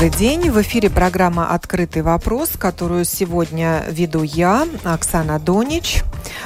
Добрый 0.00 0.18
день. 0.18 0.50
В 0.50 0.58
эфире 0.62 0.88
программа 0.88 1.52
«Открытый 1.52 2.00
вопрос», 2.00 2.52
которую 2.58 3.04
сегодня 3.04 3.84
веду 3.90 4.22
я, 4.22 4.66
Оксана 4.82 5.38
Донич. 5.38 6.02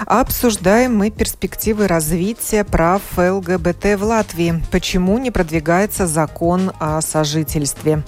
Обсуждаем 0.07 0.97
мы 0.97 1.11
перспективы 1.11 1.87
развития 1.87 2.65
прав 2.65 3.03
ЛГБТ 3.17 3.97
в 3.97 4.03
Латвии. 4.03 4.61
Почему 4.73 5.19
не 5.19 5.31
продвигается 5.31 6.09
закон 6.09 6.73
о 6.81 7.01
сожительстве? 7.01 8.03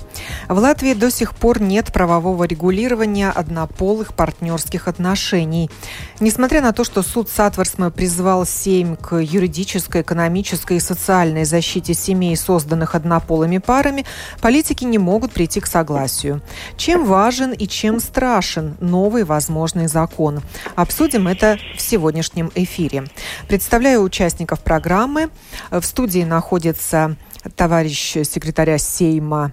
В 0.49 0.59
Латвии 0.59 0.95
до 0.95 1.13
сих 1.13 1.37
пор 1.37 1.61
нет 1.61 1.93
правового 1.93 2.43
регулирования 2.45 3.31
однополых 3.31 4.15
партнерских 4.15 4.89
отношений. 4.89 5.71
Несмотря 6.19 6.61
на 6.61 6.73
то, 6.73 6.83
что 6.83 7.03
суд 7.03 7.29
Сатварсма 7.29 7.91
призвал 7.91 8.47
Сейм 8.47 8.97
к 8.97 9.17
юридической, 9.17 10.03
экономической 10.03 10.79
и 10.79 10.81
социальной 10.81 11.45
защите 11.45 11.95
семей, 11.95 12.37
созданных 12.37 12.97
однополыми 12.97 13.59
парами, 13.59 14.05
политики 14.41 14.85
не 14.85 14.99
могут 14.99 15.36
прийти 15.37 15.61
к 15.61 15.67
согласию. 15.67 16.41
Чем 16.79 17.05
важен 17.05 17.53
и 17.53 17.69
чем 17.69 18.01
страшен 18.01 18.75
новый 18.81 19.25
возможный 19.25 19.87
закон? 19.87 20.41
Обсудим 20.77 21.29
это 21.29 21.59
в 21.77 21.81
сегодняшнем 21.83 22.51
эфире. 22.55 23.05
Представляю 23.47 24.01
участников 24.01 24.61
программы. 24.61 25.29
В 25.71 25.83
студии 25.83 26.25
находится 26.25 27.17
товарищ 27.55 28.13
секретаря 28.25 28.79
Сейма 28.79 29.53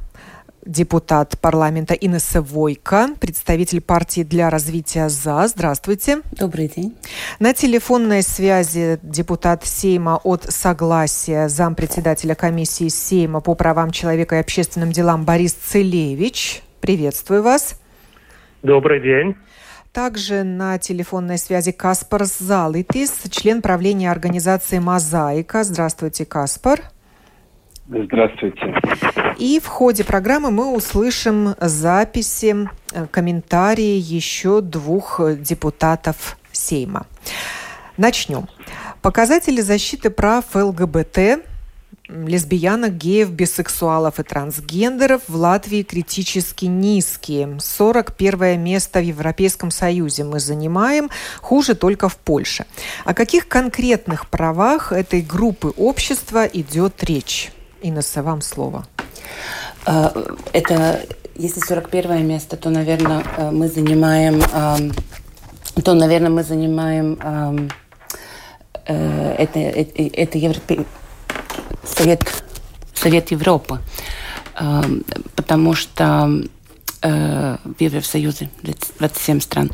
депутат 0.66 1.40
парламента 1.40 1.94
Инесса 1.94 2.42
Войко, 2.42 3.10
представитель 3.20 3.82
партии 3.82 4.24
для 4.24 4.50
развития 4.50 5.10
ЗА. 5.10 5.48
Здравствуйте. 5.48 6.22
Добрый 6.32 6.72
день. 6.74 6.96
На 7.40 7.54
телефонной 7.54 8.24
связи 8.24 9.00
депутат 9.02 9.66
Сейма 9.66 10.20
от 10.24 10.44
Согласия, 10.44 11.50
зампредседателя 11.50 12.36
комиссии 12.36 12.88
Сейма 12.88 13.42
по 13.42 13.56
правам 13.56 13.92
человека 13.92 14.36
и 14.36 14.40
общественным 14.40 14.92
делам 14.92 15.26
Борис 15.26 15.54
Целевич. 15.54 16.62
Приветствую 16.82 17.44
вас. 17.44 17.80
Добрый 18.62 19.02
день. 19.02 19.36
Также 19.92 20.44
на 20.44 20.80
телефонной 20.80 21.38
связи 21.38 21.72
Каспар 21.72 22.26
Залитис, 22.26 23.14
член 23.30 23.62
правления 23.62 24.10
организации 24.10 24.80
«Мозаика». 24.80 25.64
Здравствуйте, 25.64 26.26
Каспар. 26.26 26.93
Здравствуйте. 27.88 28.76
И 29.38 29.60
в 29.60 29.68
ходе 29.68 30.04
программы 30.04 30.52
мы 30.52 30.74
услышим 30.74 31.56
записи, 31.60 32.70
э, 32.94 33.08
комментарии 33.08 33.98
еще 33.98 34.62
двух 34.62 35.20
депутатов 35.40 36.38
Сейма. 36.52 37.06
Начнем. 37.98 38.48
Показатели 39.02 39.60
защиты 39.62 40.10
прав 40.10 40.46
ЛГБТ 40.56 41.44
лесбиянок, 42.08 42.98
геев, 42.98 43.32
бисексуалов 43.32 44.20
и 44.20 44.24
трансгендеров 44.24 45.22
в 45.28 45.36
Латвии 45.36 45.84
критически 45.84 46.66
низкие. 46.66 47.58
41 47.60 48.62
место 48.62 49.00
в 49.00 49.04
Европейском 49.04 49.72
Союзе 49.72 50.24
мы 50.24 50.40
занимаем, 50.40 51.10
хуже 51.42 51.76
только 51.76 52.10
в 52.10 52.18
Польше. 52.18 52.66
О 53.06 53.14
каких 53.14 53.48
конкретных 53.48 54.28
правах 54.30 54.92
этой 54.92 55.22
группы 55.22 55.74
общества 55.78 56.46
идет 56.46 57.04
речь? 57.04 57.52
Инесса, 57.84 58.24
вам 58.24 58.42
слово. 58.42 58.86
А, 59.86 60.12
это, 60.54 61.06
если 61.36 61.60
41 61.60 62.26
место, 62.26 62.58
то, 62.58 62.70
наверное, 62.70 63.24
э, 63.38 63.52
мы 63.52 63.68
занимаем, 63.68 64.42
то, 65.84 65.94
наверное, 65.94 66.30
мы 66.30 66.44
занимаем 66.44 67.70
э, 68.86 69.36
это, 69.38 69.60
это, 69.60 70.02
это 70.02 70.38
Европе... 70.38 70.86
Совет, 71.84 72.44
Совет 72.94 73.32
Европы, 73.32 73.80
потому 75.36 75.74
что 75.74 76.30
э, 77.04 77.58
в 77.64 77.82
Евросоюзе 77.82 78.50
27 79.00 79.40
стран. 79.42 79.72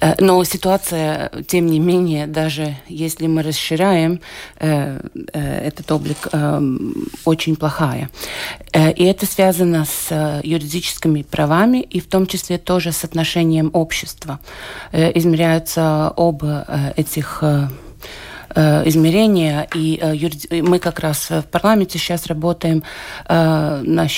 Э, 0.00 0.14
но 0.18 0.44
ситуация, 0.44 1.30
тем 1.48 1.66
не 1.66 1.80
менее, 1.80 2.26
даже 2.26 2.76
если 2.88 3.26
мы 3.26 3.42
расширяем 3.42 4.20
э, 4.60 5.00
этот 5.32 5.90
облик, 5.90 6.28
очень 7.24 7.56
плохая. 7.56 8.10
И 8.74 9.04
это 9.04 9.26
связано 9.26 9.84
с 9.84 10.40
юридическими 10.44 11.22
правами 11.22 11.78
и 11.78 12.00
в 12.00 12.06
том 12.06 12.26
числе 12.26 12.58
тоже 12.58 12.92
с 12.92 13.04
отношением 13.04 13.70
общества. 13.72 14.40
Измеряются 14.92 16.12
оба 16.16 16.92
этих 16.96 17.42
измерения. 18.54 19.68
И 19.74 19.98
э, 20.00 20.62
мы 20.62 20.78
как 20.78 21.00
раз 21.00 21.30
в 21.30 21.42
парламенте 21.42 21.98
сейчас 21.98 22.26
работаем 22.26 22.82
э, 23.26 23.82
на, 23.84 24.08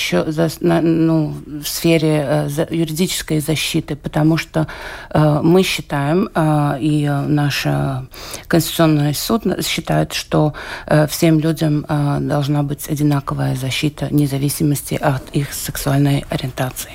на, 0.60 0.80
ну, 0.80 1.34
в 1.46 1.66
сфере 1.66 2.48
юридической 2.70 3.40
защиты, 3.40 3.96
потому 3.96 4.36
что 4.36 4.66
мы 5.14 5.62
считаем, 5.62 6.28
и 6.80 7.10
наш 7.26 7.66
Конституционный 8.46 9.14
суд 9.14 9.42
считает, 9.64 10.12
что 10.12 10.54
всем 11.08 11.40
людям 11.40 11.86
должна 12.20 12.62
быть 12.62 12.88
одинаковая 12.88 13.56
защита, 13.56 14.06
вне 14.06 14.26
зависимости 14.26 14.94
от 14.94 15.22
их 15.32 15.52
сексуальной 15.52 16.24
ориентации. 16.30 16.92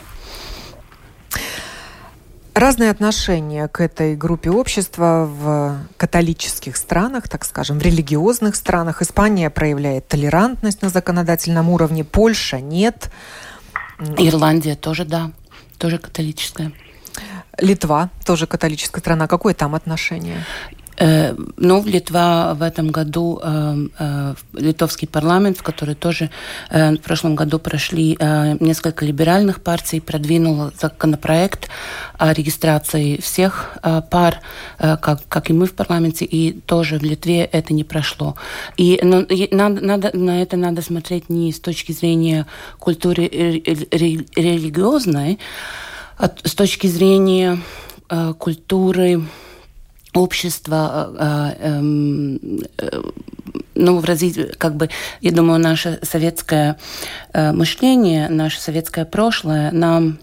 Разные 2.56 2.90
отношения 2.90 3.68
к 3.68 3.82
этой 3.82 4.16
группе 4.16 4.50
общества 4.50 5.30
в 5.30 5.78
католических 5.98 6.78
странах, 6.78 7.28
так 7.28 7.44
скажем, 7.44 7.80
в 7.80 7.82
религиозных 7.82 8.56
странах. 8.56 9.02
Испания 9.02 9.50
проявляет 9.50 10.08
толерантность 10.08 10.82
на 10.82 10.88
законодательном 10.88 11.70
уровне, 11.70 12.06
Польша 12.06 12.62
нет. 12.62 13.12
Ирландия 14.18 14.76
тоже, 14.76 15.04
да, 15.04 15.32
тоже 15.78 15.98
католическая. 15.98 16.72
Литва 17.58 18.10
тоже 18.26 18.48
католическая 18.48 19.02
страна. 19.02 19.28
Какое 19.28 19.54
там 19.54 19.76
отношение? 19.76 20.46
Э, 20.98 21.36
ну, 21.58 21.84
Литва 21.86 22.54
в 22.54 22.62
этом 22.62 22.90
году, 22.90 23.40
э, 23.44 23.88
э, 24.00 24.36
литовский 24.54 25.08
парламент, 25.08 25.58
в 25.58 25.64
который 25.64 25.96
тоже 25.96 26.30
в 26.70 26.98
прошлом 26.98 27.36
году 27.36 27.60
прошли 27.60 28.18
несколько 28.60 29.06
либеральных 29.06 29.62
партий, 29.62 30.00
продвинул 30.00 30.72
законопроект 30.80 31.70
о 32.18 32.34
регистрации 32.34 33.20
всех 33.22 33.78
пар, 34.10 34.40
как, 34.78 35.28
как 35.28 35.50
и 35.50 35.54
мы 35.54 35.66
в 35.66 35.74
парламенте, 35.74 36.26
и 36.26 36.54
тоже 36.54 36.98
в 36.98 37.04
Литве 37.04 37.44
это 37.44 37.74
не 37.74 37.84
прошло. 37.84 38.36
И, 38.78 39.00
но, 39.04 39.22
и 39.22 39.54
надо, 39.54 39.82
надо, 39.82 40.12
на 40.14 40.42
это 40.42 40.58
надо 40.58 40.82
смотреть 40.82 41.30
не 41.30 41.52
с 41.52 41.60
точки 41.60 41.92
зрения 41.92 42.48
культуры 42.80 43.28
религиозной, 43.28 45.40
а 46.18 46.32
с 46.44 46.56
точки 46.56 46.88
зрения 46.88 47.60
культуры 48.38 49.24
общество, 50.16 51.14
э, 51.20 51.56
э, 51.60 51.68
эм, 51.68 52.40
э, 52.78 53.02
ну, 53.76 54.00
в 54.00 54.06
развитии, 54.06 54.52
как 54.58 54.76
бы, 54.76 54.90
я 55.22 55.32
думаю, 55.32 55.60
наше 55.60 56.00
советское 56.02 56.78
мышление, 57.34 58.30
наше 58.30 58.62
советское 58.62 59.04
прошлое 59.04 59.72
нам 59.72 60.18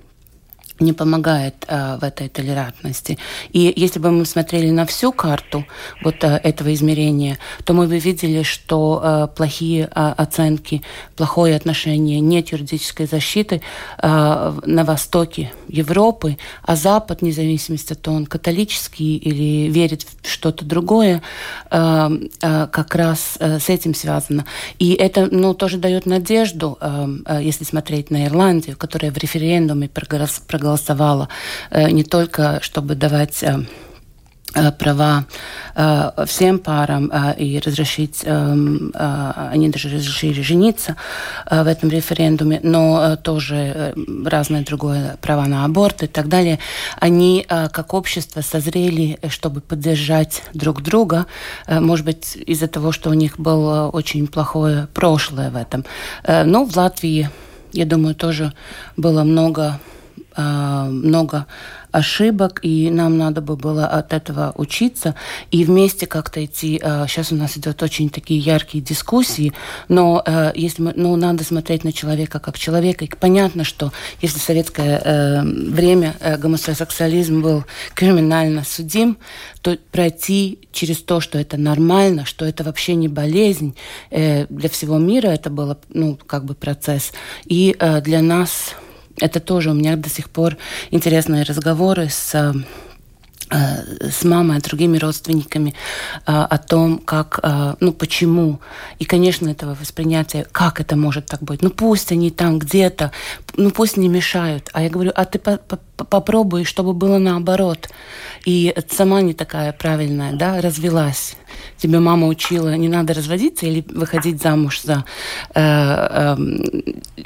не 0.83 0.93
помогает 0.93 1.55
э, 1.69 1.97
в 2.01 2.05
этой 2.05 2.29
толерантности. 2.29 3.19
И 3.53 3.73
если 3.75 4.01
бы 4.01 4.11
мы 4.11 4.27
смотрели 4.27 4.71
на 4.71 4.85
всю 4.85 5.13
карту 5.13 5.65
вот 6.03 6.25
э, 6.25 6.41
этого 6.43 6.73
измерения, 6.75 7.39
то 7.65 7.73
мы 7.73 7.87
бы 7.87 7.99
видели, 7.99 8.43
что 8.43 9.01
э, 9.03 9.29
плохие 9.37 9.85
э, 9.85 10.15
оценки, 10.17 10.83
плохое 11.17 11.57
отношение, 11.57 12.21
нет 12.21 12.53
юридической 12.53 13.07
защиты 13.07 13.63
э, 14.03 14.53
на 14.67 14.85
востоке 14.85 15.53
Европы, 15.69 16.37
а 16.63 16.77
Запад, 16.77 17.21
вне 17.23 17.33
зависимости 17.33 17.95
того, 17.95 18.17
он 18.17 18.27
католический 18.27 19.17
или 19.17 19.71
верит 19.71 20.03
в 20.03 20.29
что-то 20.29 20.65
другое, 20.65 21.23
э, 21.71 22.11
э, 22.41 22.67
как 22.73 22.95
раз 22.95 23.37
э, 23.39 23.59
с 23.59 23.69
этим 23.69 23.95
связано. 23.95 24.45
И 24.79 24.93
это 24.93 25.29
ну, 25.31 25.55
тоже 25.55 25.79
дает 25.79 26.07
надежду, 26.07 26.79
э, 26.81 27.09
э, 27.27 27.41
если 27.43 27.65
смотреть 27.65 28.11
на 28.11 28.27
Ирландию, 28.27 28.77
которая 28.77 29.13
в 29.13 29.19
референдуме 29.19 29.89
проголосовала 29.89 30.72
проголосовала 30.73 31.29
э, 31.71 31.91
не 31.91 32.05
только, 32.05 32.59
чтобы 32.63 32.95
давать 32.95 33.43
э, 33.43 33.65
Э, 34.55 34.71
права 34.71 35.25
всем 36.27 36.59
парам 36.59 37.11
э, 37.11 37.35
и 37.39 37.59
разрешить, 37.59 38.25
они 38.27 39.69
даже 39.71 39.89
разрешили 39.89 40.43
жениться 40.43 40.97
в 41.51 41.67
этом 41.67 41.89
референдуме, 41.89 42.61
но 42.63 43.17
тоже 43.17 43.95
разное 44.27 44.63
другое 44.63 45.17
права 45.23 45.47
на 45.47 45.65
аборт 45.65 46.03
и 46.03 46.07
так 46.07 46.29
далее, 46.29 46.59
они 47.01 47.47
как 47.49 47.95
общество 47.95 48.43
созрели, 48.43 49.19
чтобы 49.29 49.61
поддержать 49.61 50.43
друг 50.53 50.83
друга, 50.83 51.27
может 51.67 52.05
быть, 52.05 52.37
из-за 52.37 52.69
того, 52.69 52.93
что 52.93 53.11
у 53.11 53.15
них 53.15 53.39
было 53.39 53.89
очень 53.89 54.27
плохое 54.27 54.89
прошлое 54.93 55.51
в 55.51 55.57
этом. 55.57 55.85
Но 56.29 56.65
в 56.65 56.77
Латвии, 56.77 57.31
я 57.73 57.87
думаю, 57.87 58.15
тоже 58.15 58.53
было 58.97 59.25
много 59.25 59.81
много 60.37 61.47
ошибок, 61.93 62.59
и 62.63 62.91
нам 62.91 63.19
надо 63.19 63.41
бы 63.41 63.55
было 63.55 63.87
от 63.87 64.13
этого 64.13 64.53
учиться 64.57 65.15
и 65.51 65.65
вместе 65.65 66.07
как-то 66.07 66.45
идти. 66.45 66.79
Сейчас 67.07 67.31
э, 67.31 67.35
у 67.35 67.39
нас 67.39 67.57
идет 67.57 67.83
очень 67.83 68.09
такие 68.11 68.41
яркие 68.41 68.83
дискуссии, 68.83 69.53
но 69.89 70.23
э, 70.25 70.53
если 70.55 70.83
мы, 70.83 70.93
ну, 70.97 71.15
надо 71.17 71.45
смотреть 71.45 71.85
на 71.85 71.93
человека 71.93 72.41
как 72.41 72.59
человека. 72.59 73.05
И 73.05 73.09
понятно, 73.09 73.63
что 73.63 73.93
если 74.23 74.39
в 74.39 74.43
советское 74.43 75.01
э, 75.05 75.43
время 75.43 76.17
гомосексуализм 76.39 77.43
был 77.43 77.65
криминально 77.95 78.65
судим, 78.65 79.19
то 79.61 79.77
пройти 79.93 80.59
через 80.73 81.03
то, 81.03 81.21
что 81.21 81.39
это 81.39 81.59
нормально, 81.59 82.25
что 82.25 82.45
это 82.47 82.65
вообще 82.65 82.95
не 82.95 83.09
болезнь, 83.09 83.77
для 84.11 84.69
всего 84.71 84.99
мира 84.99 85.29
это 85.29 85.51
было, 85.51 85.79
ну, 85.91 86.19
как 86.27 86.45
бы 86.45 86.55
процесс. 86.55 87.13
И 87.45 87.77
для 88.03 88.23
нас 88.23 88.75
это 89.19 89.41
тоже 89.41 89.71
у 89.71 89.75
меня 89.75 89.97
до 89.97 90.09
сих 90.09 90.31
пор 90.31 90.57
интересные 90.91 91.45
разговоры 91.45 92.09
с 92.09 92.35
э, 92.35 92.53
с 94.11 94.25
мамой, 94.25 94.61
другими 94.61 94.99
родственниками 94.99 95.71
э, 95.71 96.33
о 96.33 96.59
том, 96.59 96.99
как, 96.99 97.41
э, 97.43 97.75
ну, 97.81 97.93
почему. 97.93 98.61
И, 98.99 99.05
конечно, 99.05 99.49
этого 99.49 99.77
воспринятия, 99.81 100.47
как 100.53 100.81
это 100.81 100.97
может 100.97 101.27
так 101.27 101.43
быть. 101.43 101.63
Ну, 101.63 101.71
пусть 101.71 102.13
они 102.13 102.31
там 102.31 102.59
где-то, 102.59 103.13
ну, 103.57 103.71
пусть 103.71 103.97
не 103.97 104.09
мешают. 104.09 104.71
А 104.73 104.83
я 104.83 104.89
говорю, 104.89 105.13
а 105.15 105.25
ты 105.25 105.39
по 105.39 105.51
-по 105.51 105.79
попробуй, 106.05 106.65
чтобы 106.65 106.95
было 106.95 107.19
наоборот. 107.19 107.89
И 108.47 108.75
сама 108.91 109.21
не 109.21 109.35
такая 109.35 109.73
правильная, 109.73 110.33
да, 110.33 110.61
развелась 110.61 111.37
тебя 111.77 112.01
мама 112.01 112.27
учила, 112.27 112.75
не 112.77 112.89
надо 112.89 113.15
разводиться 113.15 113.67
или 113.67 113.85
выходить 113.89 114.43
замуж 114.43 114.83
за 114.83 115.05
э, 115.55 115.61
э, 115.61 116.37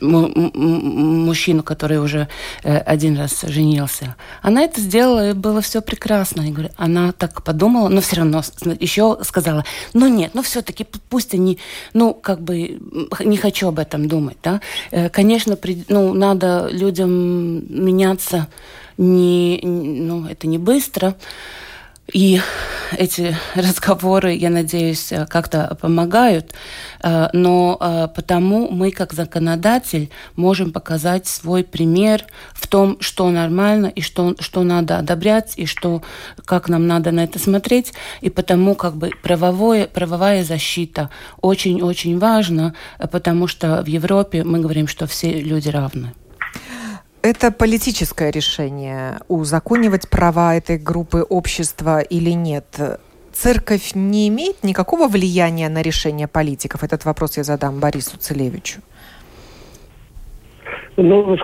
мужчину, 0.00 1.62
который 1.62 1.98
уже 1.98 2.28
э, 2.62 2.78
один 2.78 3.16
раз 3.16 3.42
женился. 3.42 4.16
Она 4.42 4.62
это 4.62 4.80
сделала, 4.80 5.30
и 5.30 5.32
было 5.32 5.60
все 5.60 5.80
прекрасно. 5.80 6.42
Я 6.42 6.52
говорю, 6.52 6.70
она 6.76 7.12
так 7.12 7.42
подумала, 7.42 7.88
но 7.88 8.00
все 8.00 8.16
равно 8.16 8.42
еще 8.80 9.18
сказала, 9.22 9.64
ну 9.94 10.08
нет, 10.08 10.32
ну 10.34 10.42
все-таки 10.42 10.86
пусть 11.08 11.34
они, 11.34 11.58
ну 11.94 12.14
как 12.14 12.40
бы 12.40 12.80
не 13.20 13.36
хочу 13.36 13.68
об 13.68 13.78
этом 13.78 14.08
думать, 14.08 14.38
да. 14.42 14.60
Э, 14.90 15.08
конечно, 15.08 15.56
при, 15.56 15.84
ну 15.88 16.14
надо 16.14 16.68
людям 16.70 17.10
меняться 17.68 18.48
не, 18.98 19.60
ну 19.62 20.26
это 20.26 20.46
не 20.46 20.58
быстро. 20.58 21.14
И 22.16 22.40
эти 22.96 23.36
разговоры, 23.54 24.32
я 24.32 24.48
надеюсь, 24.48 25.12
э, 25.12 25.26
как-то 25.26 25.76
помогают, 25.78 26.54
э, 27.02 27.28
но 27.34 27.76
э, 27.78 28.08
потому 28.16 28.70
мы, 28.70 28.90
как 28.90 29.12
законодатель, 29.12 30.08
можем 30.34 30.72
показать 30.72 31.26
свой 31.26 31.62
пример 31.62 32.24
в 32.54 32.68
том, 32.68 32.96
что 33.00 33.30
нормально 33.30 33.88
и 33.88 34.00
что, 34.00 34.34
что 34.40 34.62
надо 34.62 34.96
одобрять, 34.96 35.52
и 35.58 35.66
что, 35.66 36.02
как 36.46 36.70
нам 36.70 36.86
надо 36.86 37.10
на 37.10 37.22
это 37.22 37.38
смотреть. 37.38 37.92
И 38.22 38.30
потому 38.30 38.74
как 38.76 38.96
бы 38.96 39.10
правовое, 39.22 39.86
правовая 39.86 40.42
защита 40.42 41.10
очень-очень 41.42 42.18
важна, 42.18 42.72
потому 43.12 43.46
что 43.46 43.82
в 43.82 43.88
Европе 43.88 44.42
мы 44.42 44.60
говорим, 44.60 44.88
что 44.88 45.06
все 45.06 45.38
люди 45.38 45.68
равны. 45.68 46.14
Это 47.26 47.50
политическое 47.50 48.30
решение, 48.30 49.18
узаконивать 49.26 50.08
права 50.08 50.54
этой 50.54 50.78
группы 50.78 51.22
общества 51.28 52.00
или 52.00 52.30
нет. 52.30 52.66
Церковь 53.32 53.96
не 53.96 54.28
имеет 54.28 54.62
никакого 54.62 55.08
влияния 55.08 55.68
на 55.68 55.82
решение 55.82 56.28
политиков? 56.28 56.84
Этот 56.84 57.04
вопрос 57.04 57.36
я 57.36 57.42
задам 57.42 57.80
Борису 57.80 58.16
Целевичу. 58.16 58.80
Ну, 60.96 61.36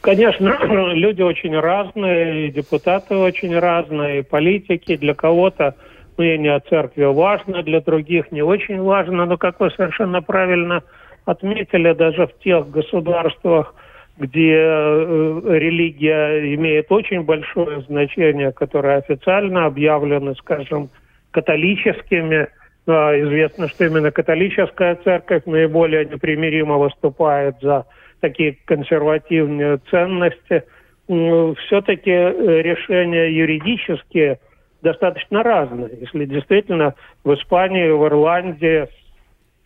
конечно, 0.00 0.56
люди 0.94 1.22
очень 1.22 1.58
разные, 1.58 2.52
депутаты 2.52 3.16
очень 3.16 3.58
разные, 3.58 4.22
политики. 4.22 4.96
Для 4.96 5.14
кого-то 5.14 5.74
мнение 6.16 6.54
о 6.54 6.60
церкви 6.60 7.02
важно, 7.02 7.64
для 7.64 7.80
других 7.80 8.30
не 8.30 8.42
очень 8.42 8.80
важно. 8.80 9.26
Но, 9.26 9.36
как 9.36 9.58
вы 9.58 9.72
совершенно 9.72 10.22
правильно 10.22 10.84
отметили, 11.24 11.94
даже 11.94 12.28
в 12.28 12.38
тех 12.44 12.70
государствах, 12.70 13.74
где 14.18 14.54
э, 14.54 15.40
религия 15.44 16.54
имеет 16.54 16.90
очень 16.90 17.22
большое 17.22 17.82
значение, 17.82 18.52
которые 18.52 18.96
официально 18.96 19.66
объявлены, 19.66 20.34
скажем, 20.36 20.88
католическими. 21.30 22.48
А 22.86 23.18
известно, 23.20 23.68
что 23.68 23.84
именно 23.84 24.10
католическая 24.10 24.94
церковь 24.96 25.42
наиболее 25.44 26.04
непримиримо 26.04 26.76
выступает 26.76 27.56
за 27.60 27.84
такие 28.20 28.56
консервативные 28.64 29.78
ценности. 29.90 30.64
Все-таки 31.06 32.10
э, 32.10 32.62
решения 32.62 33.30
юридические 33.30 34.38
достаточно 34.82 35.42
разные. 35.42 35.90
Если 36.00 36.24
действительно 36.24 36.94
в 37.24 37.34
Испании, 37.34 37.90
в 37.90 38.06
Ирландии 38.06 38.84
э, 38.84 38.86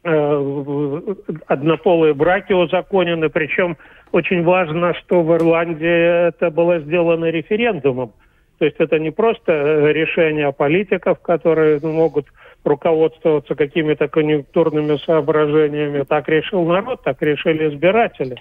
однополые 0.02 2.14
браки 2.14 2.52
узаконены, 2.52 3.28
причем 3.28 3.76
очень 4.12 4.42
важно, 4.42 4.94
что 4.94 5.22
в 5.22 5.36
Ирландии 5.36 6.28
это 6.28 6.50
было 6.50 6.80
сделано 6.80 7.26
референдумом. 7.26 8.12
То 8.58 8.64
есть 8.66 8.76
это 8.78 8.98
не 8.98 9.10
просто 9.10 9.52
э, 9.52 9.92
решение 9.92 10.52
политиков, 10.52 11.18
которые 11.20 11.80
ну, 11.82 11.92
могут 11.92 12.26
руководствоваться 12.62 13.54
какими-то 13.54 14.08
конъюнктурными 14.08 14.98
соображениями. 14.98 16.04
Так 16.04 16.28
решил 16.28 16.66
народ, 16.66 17.02
так 17.02 17.22
решили 17.22 17.70
избиратели. 17.70 18.36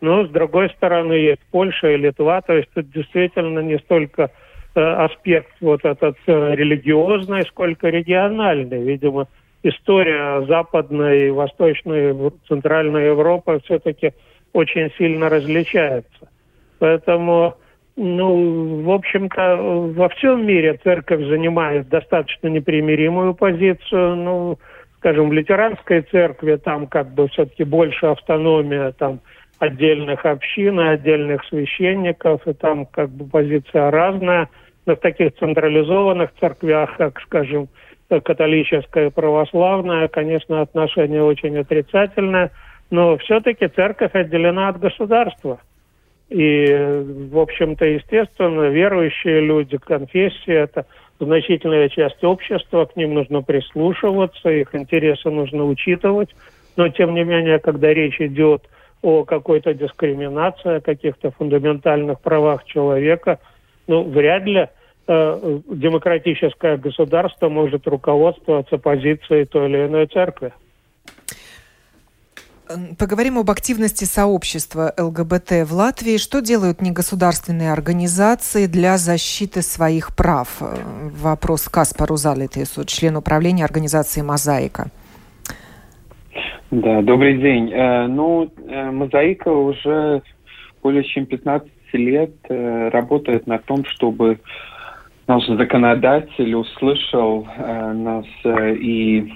Но, 0.00 0.24
с 0.24 0.30
другой 0.30 0.70
стороны, 0.70 1.12
есть 1.12 1.42
Польша 1.50 1.90
и 1.90 1.98
Литва. 1.98 2.40
То 2.40 2.54
есть 2.54 2.70
тут 2.72 2.90
действительно 2.92 3.58
не 3.58 3.78
столько 3.78 4.30
э, 4.74 4.80
аспект 4.80 5.52
вот 5.60 5.84
этот 5.84 6.16
э, 6.26 6.54
религиозный, 6.54 7.42
сколько 7.42 7.90
региональный. 7.90 8.82
Видимо, 8.82 9.26
история 9.62 10.44
Западной, 10.46 11.30
Восточной, 11.30 12.14
Центральной 12.46 13.06
Европы 13.06 13.60
все-таки 13.64 14.12
очень 14.52 14.90
сильно 14.96 15.28
различаются. 15.28 16.28
Поэтому, 16.78 17.54
ну, 17.96 18.82
в 18.82 18.90
общем-то, 18.90 19.56
во 19.94 20.08
всем 20.10 20.46
мире 20.46 20.78
церковь 20.82 21.24
занимает 21.26 21.88
достаточно 21.88 22.48
непримиримую 22.48 23.34
позицию. 23.34 24.16
Ну, 24.16 24.58
скажем, 24.98 25.28
в 25.28 25.32
лютеранской 25.32 26.02
церкви 26.02 26.56
там 26.56 26.86
как 26.86 27.12
бы 27.14 27.28
все-таки 27.28 27.64
больше 27.64 28.06
автономия 28.06 28.92
там 28.92 29.20
отдельных 29.58 30.24
общин, 30.24 30.78
отдельных 30.78 31.44
священников, 31.46 32.46
и 32.46 32.52
там 32.52 32.86
как 32.86 33.10
бы 33.10 33.28
позиция 33.28 33.90
разная. 33.90 34.48
Но 34.86 34.96
в 34.96 35.00
таких 35.00 35.34
централизованных 35.34 36.30
церквях, 36.40 36.96
как, 36.96 37.20
скажем, 37.20 37.68
католическая 38.08 39.08
и 39.08 39.10
православная, 39.10 40.08
конечно, 40.08 40.60
отношение 40.60 41.22
очень 41.22 41.58
отрицательное– 41.58 42.50
но 42.90 43.16
все-таки 43.18 43.68
церковь 43.68 44.14
отделена 44.14 44.68
от 44.68 44.78
государства. 44.78 45.60
И, 46.30 46.66
в 47.30 47.38
общем-то, 47.38 47.84
естественно, 47.84 48.68
верующие 48.68 49.40
люди, 49.40 49.78
конфессии– 49.78 50.36
это 50.52 50.86
значительная 51.18 51.88
часть 51.88 52.22
общества, 52.22 52.84
к 52.84 52.96
ним 52.96 53.14
нужно 53.14 53.42
прислушиваться, 53.42 54.50
их 54.50 54.74
интересы 54.74 55.30
нужно 55.30 55.64
учитывать. 55.64 56.34
Но, 56.76 56.88
тем 56.88 57.14
не 57.14 57.24
менее, 57.24 57.58
когда 57.58 57.92
речь 57.92 58.20
идет 58.20 58.62
о 59.02 59.24
какой-то 59.24 59.74
дискриминации, 59.74 60.76
о 60.76 60.80
каких-то 60.80 61.30
фундаментальных 61.30 62.20
правах 62.20 62.64
человека, 62.64 63.38
ну, 63.86 64.04
вряд 64.04 64.44
ли 64.44 64.68
э, 65.08 65.60
демократическое 65.68 66.76
государство 66.76 67.48
может 67.48 67.86
руководствоваться 67.86 68.78
позицией 68.78 69.46
той 69.46 69.68
или 69.68 69.86
иной 69.86 70.06
церкви. 70.06 70.52
Поговорим 72.98 73.38
об 73.38 73.50
активности 73.50 74.04
сообщества 74.04 74.92
ЛГБТ 74.98 75.66
в 75.66 75.72
Латвии. 75.72 76.18
Что 76.18 76.42
делают 76.42 76.82
негосударственные 76.82 77.72
организации 77.72 78.66
для 78.66 78.98
защиты 78.98 79.62
своих 79.62 80.14
прав? 80.14 80.58
Э, 80.60 80.76
вопрос 81.22 81.68
Каспару 81.68 82.16
Залитесу, 82.16 82.84
член 82.84 83.16
управления 83.16 83.64
организации 83.64 84.20
«Мозаика». 84.20 84.88
Да, 86.70 87.00
добрый 87.00 87.38
день. 87.38 87.72
Э, 87.72 88.06
ну, 88.06 88.50
«Мозаика» 88.92 89.48
уже 89.48 90.22
более 90.82 91.02
чем 91.04 91.24
15 91.24 91.70
лет 91.94 92.30
работает 92.48 93.46
на 93.46 93.58
том, 93.58 93.84
чтобы 93.86 94.38
наш 95.28 95.46
законодатель 95.46 96.54
услышал 96.54 97.46
э, 97.56 97.92
нас 97.92 98.26
э, 98.44 98.74
и 98.74 99.32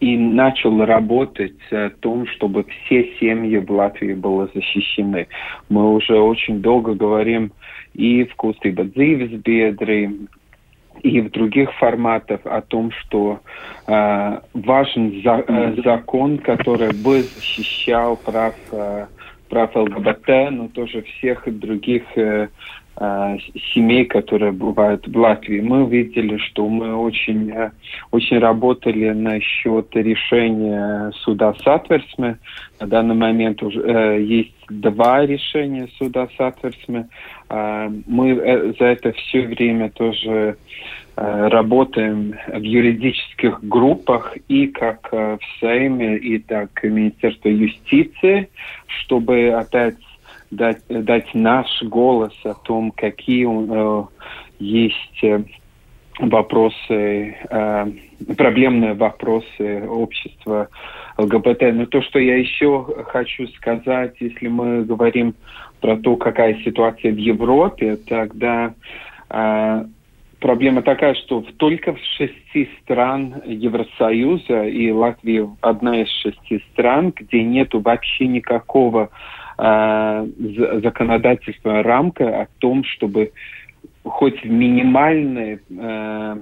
и 0.00 0.18
начал 0.18 0.84
работать 0.84 1.56
о 1.70 1.88
том, 1.88 2.26
чтобы 2.26 2.64
все 2.64 3.10
семьи 3.18 3.56
в 3.56 3.70
Латвии 3.70 4.12
были 4.12 4.50
защищены. 4.54 5.28
Мы 5.70 5.94
уже 5.94 6.18
очень 6.18 6.60
долго 6.60 6.94
говорим 6.94 7.52
и 7.94 8.24
в 8.24 8.34
Кустыба 8.34 8.82
Бедри, 8.84 10.28
и 11.02 11.20
в 11.20 11.30
других 11.30 11.72
форматах 11.76 12.40
о 12.44 12.60
том, 12.60 12.90
что 12.90 13.40
э, 13.86 14.40
важен 14.52 15.22
за, 15.22 15.44
э, 15.46 15.76
закон, 15.82 16.36
который 16.38 16.92
бы 16.92 17.22
защищал 17.22 18.16
прав, 18.18 18.54
э, 18.72 19.06
прав 19.48 19.74
ЛГБТ, 19.74 20.28
но 20.50 20.68
тоже 20.68 21.02
всех 21.02 21.44
других 21.58 22.02
э, 22.16 22.48
Э, 22.48 22.48
семей, 23.74 24.04
которые 24.04 24.52
бывают 24.52 25.06
в 25.08 25.16
Латвии. 25.16 25.60
Мы 25.60 25.86
видели, 25.86 26.36
что 26.36 26.68
мы 26.68 26.94
очень, 26.94 27.50
э, 27.50 27.72
очень 28.12 28.38
работали 28.38 29.10
насчет 29.10 29.94
решения 29.96 31.10
суда 31.22 31.54
Сатверсме. 31.64 32.38
На 32.80 32.86
данный 32.86 33.16
момент 33.16 33.62
уже 33.62 33.80
э, 33.80 34.22
есть 34.22 34.54
два 34.68 35.26
решения 35.26 35.88
суда 35.98 36.28
Сатверсме. 36.36 37.08
Э, 37.50 37.90
мы 38.06 38.30
э, 38.30 38.72
за 38.78 38.84
это 38.86 39.12
все 39.12 39.42
время 39.42 39.90
тоже 39.90 40.56
э, 41.16 41.48
работаем 41.48 42.34
в 42.46 42.62
юридических 42.62 43.58
группах 43.64 44.36
и 44.46 44.68
как 44.68 45.10
в 45.10 45.40
Сейме, 45.58 46.16
и 46.16 46.38
так 46.38 46.70
в 46.80 46.86
Министерстве 46.86 47.54
юстиции, 47.54 48.48
чтобы 48.86 49.48
опять 49.48 49.96
дать, 50.56 50.82
дать 50.88 51.34
наш 51.34 51.82
голос 51.82 52.32
о 52.44 52.54
том, 52.54 52.90
какие 52.90 53.46
э, 53.46 54.04
есть 54.58 55.24
э, 55.24 55.42
вопросы, 56.18 57.36
э, 57.50 57.86
проблемные 58.36 58.94
вопросы 58.94 59.86
общества 59.88 60.68
ЛГБТ. 61.18 61.62
Но 61.72 61.86
то, 61.86 62.02
что 62.02 62.18
я 62.18 62.36
еще 62.36 62.86
хочу 63.08 63.46
сказать, 63.48 64.14
если 64.20 64.48
мы 64.48 64.84
говорим 64.84 65.34
про 65.80 65.96
то, 65.96 66.16
какая 66.16 66.54
ситуация 66.64 67.12
в 67.12 67.18
Европе, 67.18 67.96
тогда 67.96 68.74
э, 69.30 69.84
проблема 70.40 70.82
такая, 70.82 71.14
что 71.14 71.44
только 71.56 71.94
в 71.94 71.98
шести 72.16 72.68
стран 72.82 73.42
Евросоюза, 73.44 74.64
и 74.64 74.90
Латвия 74.90 75.48
одна 75.60 76.02
из 76.02 76.08
шести 76.08 76.62
стран, 76.72 77.12
где 77.14 77.42
нет 77.42 77.70
вообще 77.72 78.26
никакого 78.26 79.04
э, 79.04 79.08
законодательства 79.56 81.82
рамка 81.82 82.42
о 82.42 82.46
том, 82.58 82.84
чтобы 82.84 83.32
хоть 84.04 84.42
в 84.42 84.50
минимальной 84.50 85.60
э, 85.70 86.36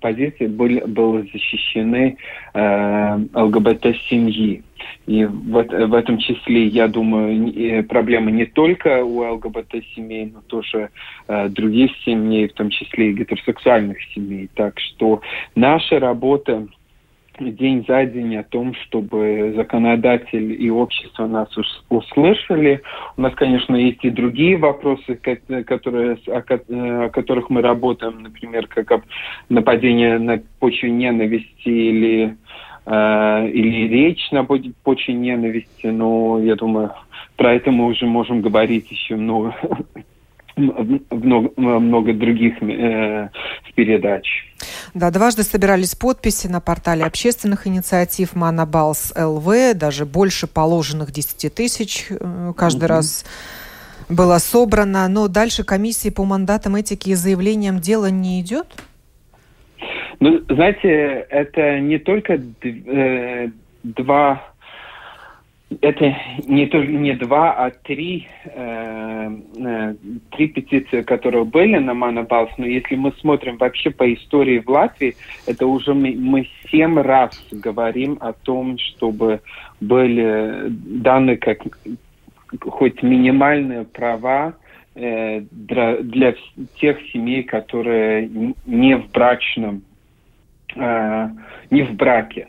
позиции 0.00 0.46
были, 0.46 0.80
были 0.80 1.30
защищены 1.32 2.16
э, 2.54 3.18
ЛГБТ-семьи. 3.34 4.62
И 5.06 5.24
в, 5.24 5.62
в 5.62 5.94
этом 5.94 6.18
числе, 6.18 6.66
я 6.66 6.88
думаю, 6.88 7.84
проблема 7.84 8.30
не 8.30 8.44
только 8.44 9.04
у 9.04 9.22
ЛГБТ-семей, 9.34 10.32
но 10.32 10.40
тоже 10.46 10.90
э, 11.28 11.48
других 11.48 11.90
семей, 12.04 12.48
в 12.48 12.54
том 12.54 12.70
числе 12.70 13.10
и 13.10 13.14
гетеросексуальных 13.14 13.98
семей. 14.14 14.48
Так 14.54 14.78
что 14.80 15.20
наша 15.54 15.98
работа 15.98 16.66
день 17.38 17.84
за 17.86 18.04
день 18.06 18.36
о 18.36 18.44
том, 18.44 18.74
чтобы 18.74 19.52
законодатель 19.56 20.52
и 20.62 20.70
общество 20.70 21.26
нас 21.26 21.48
услышали. 21.88 22.82
У 23.16 23.22
нас, 23.22 23.34
конечно, 23.34 23.76
есть 23.76 24.04
и 24.04 24.10
другие 24.10 24.56
вопросы, 24.56 25.14
которые, 25.14 26.18
о 26.26 27.08
которых 27.10 27.50
мы 27.50 27.62
работаем, 27.62 28.22
например, 28.22 28.66
как 28.66 29.02
нападение 29.48 30.18
на 30.18 30.40
почве 30.58 30.90
ненависти 30.90 31.68
или, 31.68 32.36
э, 32.86 33.48
или 33.48 33.88
речь 33.88 34.30
на 34.30 34.44
почве 34.44 35.14
ненависти. 35.14 35.86
Но 35.86 36.38
я 36.40 36.54
думаю, 36.56 36.92
про 37.36 37.54
это 37.54 37.70
мы 37.70 37.86
уже 37.86 38.06
можем 38.06 38.40
говорить 38.40 38.90
еще 38.90 39.16
много, 39.16 39.54
много, 40.56 41.50
много 41.56 42.12
других 42.14 42.62
э, 42.62 43.28
передач. 43.74 44.26
Да, 44.94 45.10
дважды 45.10 45.42
собирались 45.42 45.94
подписи 45.94 46.46
на 46.46 46.60
портале 46.60 47.04
общественных 47.04 47.66
инициатив 47.66 48.34
Манабалс 48.34 49.12
ЛВ, 49.16 49.74
даже 49.74 50.06
больше 50.06 50.46
положенных 50.46 51.12
10 51.12 51.54
тысяч 51.54 52.06
э, 52.10 52.52
каждый 52.56 52.84
угу. 52.84 52.94
раз 52.94 53.26
было 54.08 54.38
собрано. 54.38 55.06
Но 55.08 55.28
дальше 55.28 55.64
комиссии 55.64 56.08
по 56.08 56.24
мандатам 56.24 56.76
этики 56.76 57.10
и 57.10 57.14
заявлениям 57.14 57.78
дело 57.78 58.10
не 58.10 58.40
идет? 58.40 58.66
Ну, 60.20 60.40
знаете, 60.48 61.26
это 61.28 61.80
не 61.80 61.98
только 61.98 62.40
э, 62.62 63.48
два 63.82 64.42
это 65.80 66.16
не, 66.46 66.66
только 66.66 66.92
не 66.92 67.14
два, 67.14 67.52
а 67.52 67.70
три, 67.70 68.28
э, 68.44 69.36
э, 69.58 69.94
три 70.30 70.48
петиции, 70.48 71.02
которые 71.02 71.44
были 71.44 71.76
на 71.78 71.92
Манабалс. 71.92 72.50
Но 72.56 72.66
если 72.66 72.94
мы 72.94 73.12
смотрим 73.20 73.56
вообще 73.56 73.90
по 73.90 74.12
истории 74.14 74.60
в 74.60 74.68
Латвии, 74.68 75.16
это 75.46 75.66
уже 75.66 75.92
мы, 75.92 76.14
мы 76.16 76.48
семь 76.70 77.00
раз 77.00 77.44
говорим 77.50 78.16
о 78.20 78.32
том, 78.32 78.78
чтобы 78.78 79.40
были 79.80 80.66
даны 80.68 81.36
как 81.36 81.58
хоть 82.60 83.02
минимальные 83.02 83.84
права 83.84 84.54
э, 84.94 85.40
для, 85.50 85.96
для 85.96 86.34
тех 86.80 86.98
семей, 87.12 87.42
которые 87.42 88.30
не 88.66 88.96
в 88.96 89.10
брачном, 89.10 89.82
э, 90.76 91.28
не 91.70 91.82
в 91.82 91.94
браке. 91.94 92.48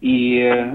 И 0.00 0.74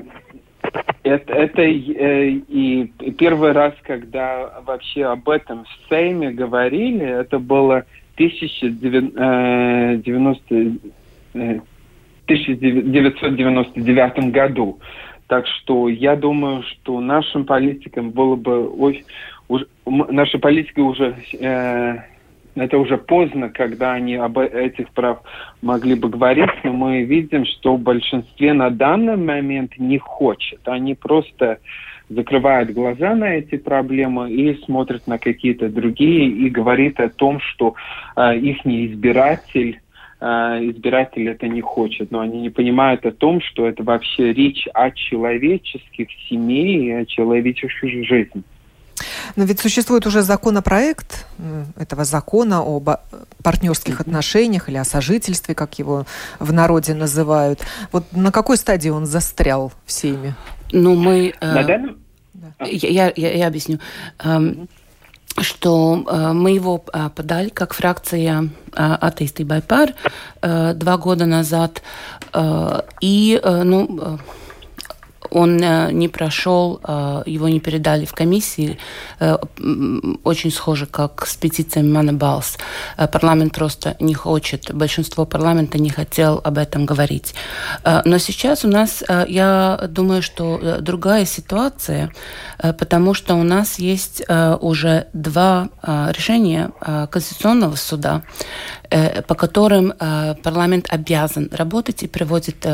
это, 1.04 1.34
это 1.34 1.62
э, 1.62 2.30
и 2.30 2.86
первый 3.18 3.52
раз, 3.52 3.74
когда 3.84 4.62
вообще 4.66 5.04
об 5.06 5.30
этом 5.30 5.66
в 5.66 5.68
Сейме 5.90 6.32
говорили, 6.32 7.06
это 7.06 7.38
было 7.40 7.86
1990, 8.16 10.56
1999 11.34 14.14
э, 14.16 14.22
году. 14.30 14.80
Так 15.28 15.46
что 15.48 15.90
я 15.90 16.16
думаю, 16.16 16.64
что 16.64 17.00
нашим 17.00 17.46
политикам 17.46 18.12
было 18.12 18.36
бы 18.36 18.70
очень... 18.70 19.06
Наша 19.86 20.38
политика 20.40 20.82
уже 20.82 21.16
э, 21.40 22.00
это 22.56 22.78
уже 22.78 22.98
поздно, 22.98 23.50
когда 23.50 23.94
они 23.94 24.16
об 24.16 24.38
этих 24.38 24.90
прав 24.92 25.22
могли 25.62 25.96
бы 25.96 26.10
говорить, 26.10 26.50
но 26.64 26.74
мы 26.74 27.04
видим, 27.04 27.46
что 27.46 27.76
в 27.76 27.82
большинстве 27.82 28.54
на 28.54 28.70
данный 28.70 29.18
момент 29.18 29.78
не 29.78 29.98
хочет. 29.98 30.60
Они 30.68 30.96
просто 30.96 31.60
закрывают 32.10 32.72
глаза 32.72 33.16
на 33.16 33.36
эти 33.36 33.58
проблемы 33.58 34.32
и 34.32 34.62
смотрят 34.66 35.08
на 35.08 35.18
какие-то 35.18 35.70
другие 35.70 36.28
и 36.28 36.50
говорит 36.50 37.00
о 37.00 37.10
том, 37.10 37.40
что 37.40 37.76
э, 38.16 38.38
их 38.38 38.66
избиратель 38.66 39.80
э, 40.20 40.26
избиратель 40.26 41.30
это 41.30 41.48
не 41.48 41.62
хочет, 41.62 42.12
но 42.12 42.20
они 42.20 42.42
не 42.42 42.50
понимают 42.50 43.06
о 43.06 43.12
том, 43.12 43.40
что 43.42 43.66
это 43.66 43.84
вообще 43.84 44.34
речь 44.34 44.68
о 44.74 44.92
человеческих 44.92 46.08
семьях 46.28 46.84
и 46.84 46.92
о 46.92 47.06
человеческой 47.06 48.04
жизни. 48.04 48.44
Но 49.36 49.44
ведь 49.44 49.60
существует 49.60 50.06
уже 50.06 50.22
законопроект 50.22 51.26
этого 51.78 52.06
закона 52.06 52.62
об 52.62 52.90
партнерских 53.44 54.02
отношениях 54.02 54.70
или 54.70 54.78
о 54.78 54.84
сожительстве, 54.84 55.56
как 55.56 55.80
его 55.80 56.06
в 56.40 56.54
народе 56.54 56.94
называют. 56.94 57.60
Вот 57.92 58.06
на 58.12 58.32
какой 58.32 58.58
стадии 58.58 58.90
он 58.90 59.06
застрял 59.06 59.72
всеми? 59.86 60.36
Ну, 60.72 60.96
мы... 60.96 61.34
Э, 61.42 61.64
да. 61.66 62.66
я, 62.66 63.12
я, 63.16 63.32
я 63.34 63.48
объясню. 63.48 63.80
Эм, 64.20 64.68
что 65.40 66.04
э, 66.08 66.34
мы 66.34 66.52
его 66.52 66.84
э, 66.94 67.10
подали 67.16 67.50
как 67.50 67.74
фракция 67.74 68.50
э, 68.74 68.98
attīstībai 69.02 69.66
par 69.66 69.94
э, 70.42 70.74
два 70.74 70.98
года 70.98 71.26
назад. 71.26 71.82
Э, 72.34 72.82
и, 73.00 73.40
э, 73.42 73.64
ну, 73.64 74.00
э, 74.02 74.18
он 75.32 75.64
э, 75.64 75.92
не 75.92 76.10
прошел, 76.10 76.80
э, 76.84 77.24
его 77.26 77.50
не 77.50 77.60
передали 77.60 78.06
в 78.06 78.14
комиссии, 78.14 78.78
э, 79.20 79.38
очень 80.24 80.52
схоже, 80.52 80.86
как 80.86 81.26
с 81.26 81.36
петициями 81.36 81.92
Манабалс. 81.92 82.58
Парламент 83.12 83.54
просто 83.54 83.96
не 84.00 84.14
хочет, 84.14 84.74
большинство 84.74 85.26
парламента 85.26 85.80
не 85.80 85.90
хотел 85.90 86.42
об 86.44 86.58
этом 86.58 86.86
говорить. 86.86 87.34
Но 88.06 88.18
сейчас 88.18 88.66
у 88.66 88.68
нас, 88.68 89.04
я 89.28 89.88
думаю, 89.90 90.22
что 90.22 90.78
другая 90.82 91.26
ситуация, 91.26 92.12
потому 92.58 93.14
что 93.14 93.36
у 93.36 93.44
нас 93.44 93.80
есть 93.80 94.24
уже 94.62 95.08
два 95.14 95.70
решения 95.84 96.72
Конституционного 97.10 97.76
суда. 97.76 98.24
По 99.28 99.36
которым 99.36 99.94
парламент 100.44 100.88
обязан 100.90 101.50
работать 101.52 102.04
и 102.04 102.08
проводит 102.08 102.66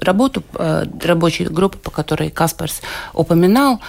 работу 0.00 0.42
рабочей 0.54 1.44
группы, 1.44 1.78
по 1.78 1.90
которой 1.90 2.30
Каспарс 2.30 2.82
упоминал. 3.14 3.80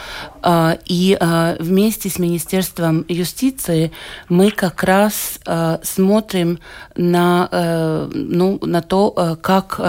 И 0.85 1.17
вместе 1.59 2.09
с 2.09 2.19
Министерством 2.19 3.05
юстиции 3.07 3.91
мы 4.29 4.51
как 4.51 4.83
раз 4.83 5.39
смотрим 5.83 6.59
на, 6.95 8.07
ну, 8.13 8.59
на 8.61 8.81
то, 8.81 9.37
как, 9.41 9.79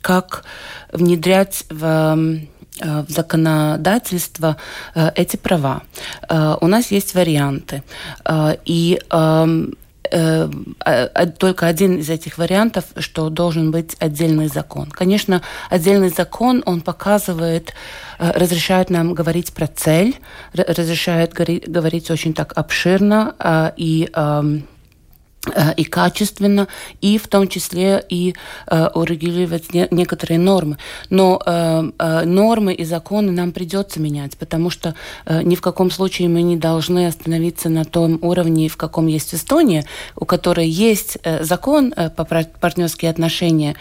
как 0.00 0.44
внедрять 0.92 1.64
в 1.70 2.38
Э, 2.80 3.02
в 3.02 3.10
законодательство 3.10 4.56
э, 4.94 5.10
эти 5.16 5.36
права. 5.36 5.82
Э, 6.28 6.56
у 6.60 6.66
нас 6.66 6.92
есть 6.92 7.14
варианты. 7.14 7.82
И 8.64 9.00
эм, 9.10 9.74
только 11.38 11.66
один 11.66 11.98
из 11.98 12.10
этих 12.10 12.38
вариантов, 12.38 12.84
что 12.96 13.28
должен 13.30 13.70
быть 13.70 13.96
отдельный 13.98 14.48
закон. 14.48 14.90
Конечно, 14.90 15.42
отдельный 15.70 16.10
закон, 16.10 16.62
он 16.66 16.80
показывает, 16.80 17.74
разрешает 18.18 18.90
нам 18.90 19.14
говорить 19.14 19.52
про 19.52 19.66
цель, 19.66 20.16
разрешает 20.52 21.32
говорить 21.32 22.10
очень 22.10 22.34
так 22.34 22.52
обширно 22.56 23.72
и 23.76 24.10
эм, 24.12 24.48
Э, 24.48 24.77
и 25.76 25.84
качественно, 25.84 26.68
и 27.00 27.18
в 27.18 27.28
том 27.28 27.48
числе 27.48 28.04
и 28.08 28.34
э, 28.66 28.88
урегулировать 28.94 29.74
не, 29.74 29.88
некоторые 29.90 30.38
нормы. 30.38 30.78
Но 31.10 31.40
э, 31.44 31.90
э, 31.98 32.24
нормы 32.24 32.74
и 32.74 32.84
законы 32.84 33.32
нам 33.32 33.52
придется 33.52 34.00
менять, 34.00 34.36
потому 34.36 34.70
что 34.70 34.94
э, 35.26 35.42
ни 35.42 35.54
в 35.54 35.60
каком 35.60 35.90
случае 35.90 36.28
мы 36.28 36.42
не 36.42 36.56
должны 36.56 37.06
остановиться 37.06 37.68
на 37.68 37.84
том 37.84 38.18
уровне, 38.22 38.68
в 38.68 38.76
каком 38.76 39.06
есть 39.06 39.34
Эстония, 39.34 39.84
у 40.16 40.24
которой 40.24 40.68
есть 40.68 41.18
э, 41.22 41.44
закон 41.44 41.92
э, 41.96 42.10
по 42.10 42.24
партнерские 42.24 43.10
отношения, 43.10 43.76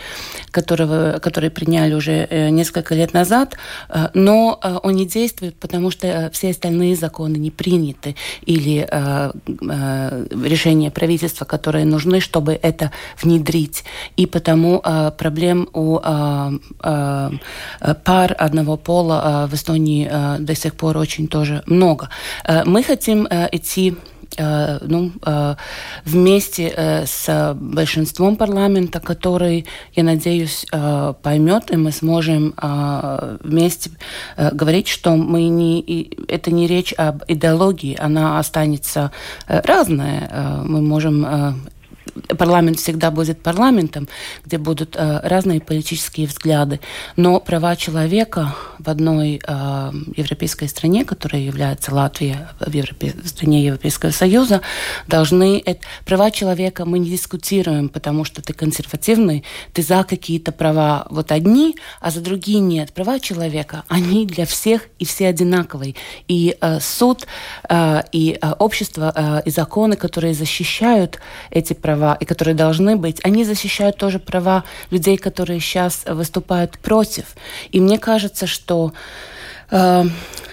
которого, 0.52 1.20
который 1.20 1.50
приняли 1.50 1.94
уже 1.94 2.28
э, 2.30 2.50
несколько 2.50 2.96
лет 2.96 3.14
назад, 3.14 3.58
э, 3.90 4.10
но 4.14 4.60
э, 4.62 4.78
он 4.84 4.96
не 4.96 5.06
действует, 5.06 5.56
потому 5.56 5.92
что 5.92 6.08
э, 6.08 6.30
все 6.32 6.52
остальные 6.52 6.96
законы 6.96 7.38
не 7.38 7.52
приняты 7.52 8.16
или 8.46 8.88
э, 8.90 9.32
э, 9.46 10.28
решение 10.44 10.92
правительства, 10.92 11.46
которые 11.58 11.86
нужны, 11.86 12.20
чтобы 12.20 12.60
это 12.62 12.92
внедрить. 13.24 13.84
И 14.18 14.26
потому 14.26 14.82
э, 14.84 15.12
проблем 15.18 15.68
у 15.74 16.00
э, 16.04 16.52
э, 16.84 17.30
пар 18.04 18.36
одного 18.38 18.78
пола 18.78 19.22
э, 19.24 19.48
в 19.48 19.54
Эстонии 19.54 20.08
э, 20.12 20.40
до 20.40 20.56
сих 20.56 20.74
пор 20.74 20.98
очень 20.98 21.28
тоже 21.28 21.64
много. 21.66 22.10
Э, 22.46 22.64
мы 22.66 22.84
хотим 22.84 23.28
э, 23.30 23.50
идти 23.52 23.90
э, 23.92 24.17
ну, 24.38 25.12
э, 25.26 25.56
вместе 26.06 27.06
с 27.06 27.56
большинством 27.56 28.36
парламента, 28.36 29.00
который, 29.00 29.66
я 29.94 30.04
надеюсь, 30.04 30.66
поймет, 31.22 31.72
и 31.72 31.78
мы 31.78 31.92
сможем 31.92 32.54
вместе 33.42 33.92
говорить, 34.38 34.88
что 34.88 35.16
мы 35.16 35.48
не, 35.48 36.10
это 36.28 36.52
не 36.52 36.68
речь 36.68 36.94
об 36.98 37.24
идеологии, 37.28 37.98
она 38.00 38.40
останется 38.40 39.12
разная. 39.48 40.62
Мы 40.64 40.82
можем 40.82 41.68
парламент 42.38 42.80
всегда 42.80 43.12
будет 43.12 43.42
парламентом, 43.42 44.08
где 44.46 44.58
будут 44.58 44.96
э, 44.96 45.20
разные 45.24 45.62
политические 45.62 46.28
взгляды, 46.28 46.80
но 47.16 47.40
права 47.40 47.76
человека 47.76 48.56
в 48.80 48.90
одной 48.90 49.42
э, 49.46 49.92
европейской 50.16 50.68
стране, 50.68 51.06
которая 51.06 51.42
является 51.42 51.94
Латвия, 51.94 52.50
в, 52.60 52.74
Европе, 52.74 53.14
в 53.22 53.28
стране 53.28 53.66
Европейского 53.66 54.12
Союза, 54.12 54.62
должны... 55.08 55.62
Это, 55.66 55.82
права 56.06 56.32
человека 56.32 56.86
мы 56.86 57.00
не 57.00 57.10
дискутируем, 57.10 57.90
потому 57.90 58.24
что 58.24 58.42
ты 58.42 58.54
консервативный, 58.54 59.44
ты 59.74 59.82
за 59.82 60.04
какие-то 60.04 60.52
права 60.52 61.08
вот 61.10 61.32
одни, 61.32 61.76
а 62.00 62.12
за 62.12 62.22
другие 62.22 62.60
нет. 62.60 62.94
Права 62.94 63.20
человека, 63.20 63.84
они 63.88 64.26
для 64.26 64.46
всех 64.46 64.84
и 65.00 65.06
все 65.06 65.28
одинаковые. 65.28 65.96
И 66.28 66.58
э, 66.60 66.80
суд, 66.80 67.28
э, 67.70 68.02
и 68.12 68.38
э, 68.42 68.52
общество, 68.60 69.14
э, 69.16 69.42
и 69.46 69.50
законы, 69.50 69.96
которые 69.96 70.34
защищают 70.34 71.20
эти 71.52 71.74
права, 71.74 71.97
права 71.98 72.18
и 72.20 72.26
которые 72.26 72.56
должны 72.56 72.96
быть, 72.96 73.20
они 73.26 73.46
защищают 73.46 73.98
тоже 73.98 74.20
права 74.20 74.64
людей, 74.92 75.18
которые 75.18 75.60
сейчас 75.60 76.06
выступают 76.08 76.78
против. 76.80 77.26
И 77.72 77.80
мне 77.82 77.98
кажется, 77.98 78.48
что 78.48 78.92
э, 79.72 80.04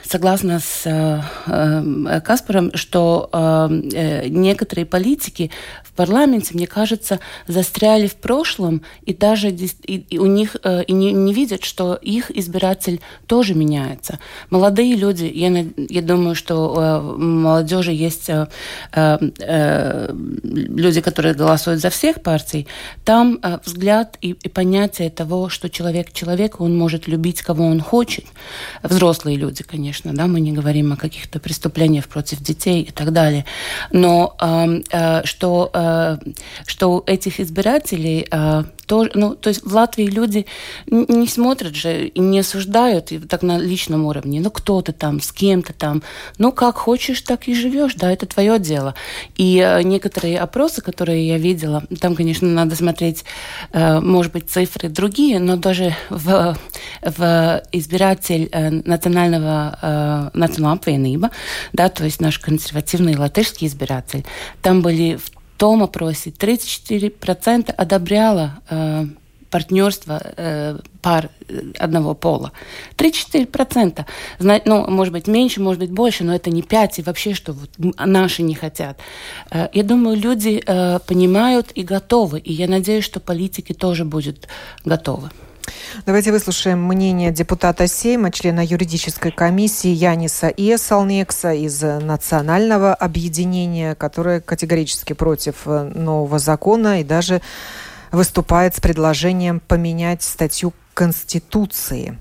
согласна 0.07 0.61
с 0.61 0.83
э, 0.87 1.21
э, 1.47 2.21
Каспаром, 2.21 2.71
что 2.75 3.29
э, 3.33 4.29
некоторые 4.29 4.87
политики 4.87 5.51
парламенте, 5.95 6.55
мне 6.55 6.67
кажется, 6.67 7.21
застряли 7.47 8.07
в 8.07 8.17
прошлом 8.17 8.83
и 9.07 9.15
даже 9.15 9.51
и, 9.51 9.97
и 9.97 10.19
у 10.19 10.27
них 10.27 10.57
э, 10.63 10.85
и 10.85 10.93
не, 10.93 11.13
не 11.13 11.33
видят, 11.33 11.65
что 11.65 11.95
их 11.95 12.31
избиратель 12.31 13.01
тоже 13.27 13.55
меняется. 13.55 14.19
Молодые 14.51 14.95
люди, 14.97 15.25
я, 15.25 15.49
я 15.89 16.03
думаю, 16.03 16.35
что 16.35 16.75
э, 16.77 17.01
в 17.01 17.19
молодежи 17.19 17.93
есть 17.93 18.29
э, 18.29 18.47
э, 18.93 19.19
э, 19.39 20.15
люди, 20.43 21.01
которые 21.01 21.35
голосуют 21.35 21.81
за 21.81 21.91
всех 21.91 22.23
партий, 22.23 22.67
там 23.05 23.39
э, 23.43 23.59
взгляд 23.65 24.19
и, 24.21 24.31
и 24.31 24.49
понятие 24.49 25.11
того, 25.11 25.49
что 25.49 25.71
человек 25.71 26.13
человек, 26.13 26.61
он 26.61 26.77
может 26.77 27.07
любить 27.09 27.43
кого 27.43 27.67
он 27.67 27.81
хочет. 27.81 28.25
Взрослые 28.83 29.37
люди, 29.37 29.63
конечно, 29.63 29.94
да, 30.03 30.27
мы 30.27 30.41
не 30.41 30.53
говорим 30.53 30.93
о 30.93 30.97
каких-то 30.97 31.41
преступлениях 31.41 32.09
против 32.09 32.41
детей 32.41 32.83
и 32.83 32.91
так 32.91 33.13
далее. 33.13 33.45
Но 33.93 34.37
э, 34.41 34.83
э, 34.91 35.25
что 35.25 35.71
Э, 35.75 36.19
что 36.67 36.97
у 36.97 37.03
этих 37.07 37.41
избирателей 37.41 38.27
э, 38.31 38.65
то, 38.87 39.07
ну, 39.15 39.35
то 39.35 39.49
есть 39.49 39.65
в 39.65 39.75
Латвии 39.75 40.07
люди 40.07 40.47
не 40.87 41.27
смотрят 41.27 41.75
же 41.75 42.07
и 42.07 42.21
не 42.21 42.41
осуждают 42.41 43.13
и 43.13 43.19
так 43.19 43.43
на 43.43 43.59
личном 43.59 44.05
уровне. 44.05 44.41
Ну, 44.41 44.51
кто 44.51 44.83
ты 44.83 44.93
там, 44.93 45.21
с 45.21 45.33
кем 45.33 45.63
ты 45.63 45.73
там. 45.73 46.03
Ну, 46.39 46.53
как 46.53 46.77
хочешь, 46.77 47.21
так 47.23 47.49
и 47.49 47.55
живешь, 47.55 47.95
да, 47.95 48.13
это 48.13 48.27
твое 48.27 48.59
дело. 48.59 48.95
И 49.37 49.59
э, 49.59 49.83
некоторые 49.83 50.39
опросы, 50.39 50.83
которые 50.83 51.27
я 51.27 51.39
видела, 51.39 51.85
там, 52.01 52.15
конечно, 52.15 52.49
надо 52.49 52.77
смотреть, 52.77 53.25
э, 53.73 54.01
может 54.01 54.33
быть, 54.33 54.51
цифры 54.51 54.89
другие, 54.89 55.39
но 55.39 55.57
даже 55.57 55.95
в, 56.11 56.57
в 57.03 57.63
избиратель 57.73 58.49
э, 58.53 58.71
национального 58.71 60.31
национального 60.35 61.31
да, 61.73 61.89
то 61.89 62.05
есть 62.05 62.21
наш 62.21 62.39
консервативный 62.39 63.17
латышский 63.17 63.67
избиратель, 63.67 64.25
там 64.63 64.83
были 64.83 65.17
в 65.17 65.34
том 65.57 65.83
опросе 65.83 66.31
34% 66.31 67.71
одобряло 67.73 68.61
э, 68.71 69.07
партнерство 69.55 70.21
э, 70.37 70.79
пар 71.01 71.31
э, 71.49 71.61
одного 71.79 72.15
пола. 72.15 72.51
3-4%. 72.97 74.05
Ну, 74.65 74.91
может 74.91 75.13
быть, 75.13 75.29
меньше, 75.29 75.61
может 75.61 75.79
быть, 75.79 75.93
больше, 75.93 76.25
но 76.25 76.35
это 76.35 76.51
не 76.51 76.63
5, 76.63 76.99
и 76.99 77.03
вообще, 77.03 77.35
что 77.35 77.53
вот 77.53 77.71
наши 77.79 78.43
не 78.43 78.57
хотят. 78.57 78.99
Э, 79.53 79.69
я 79.73 79.85
думаю, 79.85 80.17
люди 80.17 80.61
э, 80.67 80.99
понимают 81.07 81.71
и 81.77 81.85
готовы, 81.85 82.41
и 82.41 82.53
я 82.53 82.67
надеюсь, 82.67 83.05
что 83.05 83.21
политики 83.21 83.73
тоже 83.73 84.05
будут 84.05 84.49
готовы. 84.85 85.31
Давайте 86.07 86.33
выслушаем 86.33 86.83
мнение 86.83 87.31
депутата 87.31 87.87
Сейма, 87.87 88.31
члена 88.31 88.65
юридической 88.65 89.33
комиссии 89.33 89.89
Яниса 89.89 90.49
Иесалнекса 90.49 91.53
из 91.53 91.81
Национального 91.81 92.95
объединения, 92.95 93.95
которое 93.95 94.41
категорически 94.41 95.13
против 95.13 95.63
э, 95.67 95.91
нового 95.95 96.39
закона 96.39 97.01
и 97.01 97.05
даже 97.05 97.41
выступает 98.13 98.77
с 98.77 98.81
предложением 98.81 99.61
поменять 99.61 100.23
статью 100.23 100.73
Конституции 100.95 102.19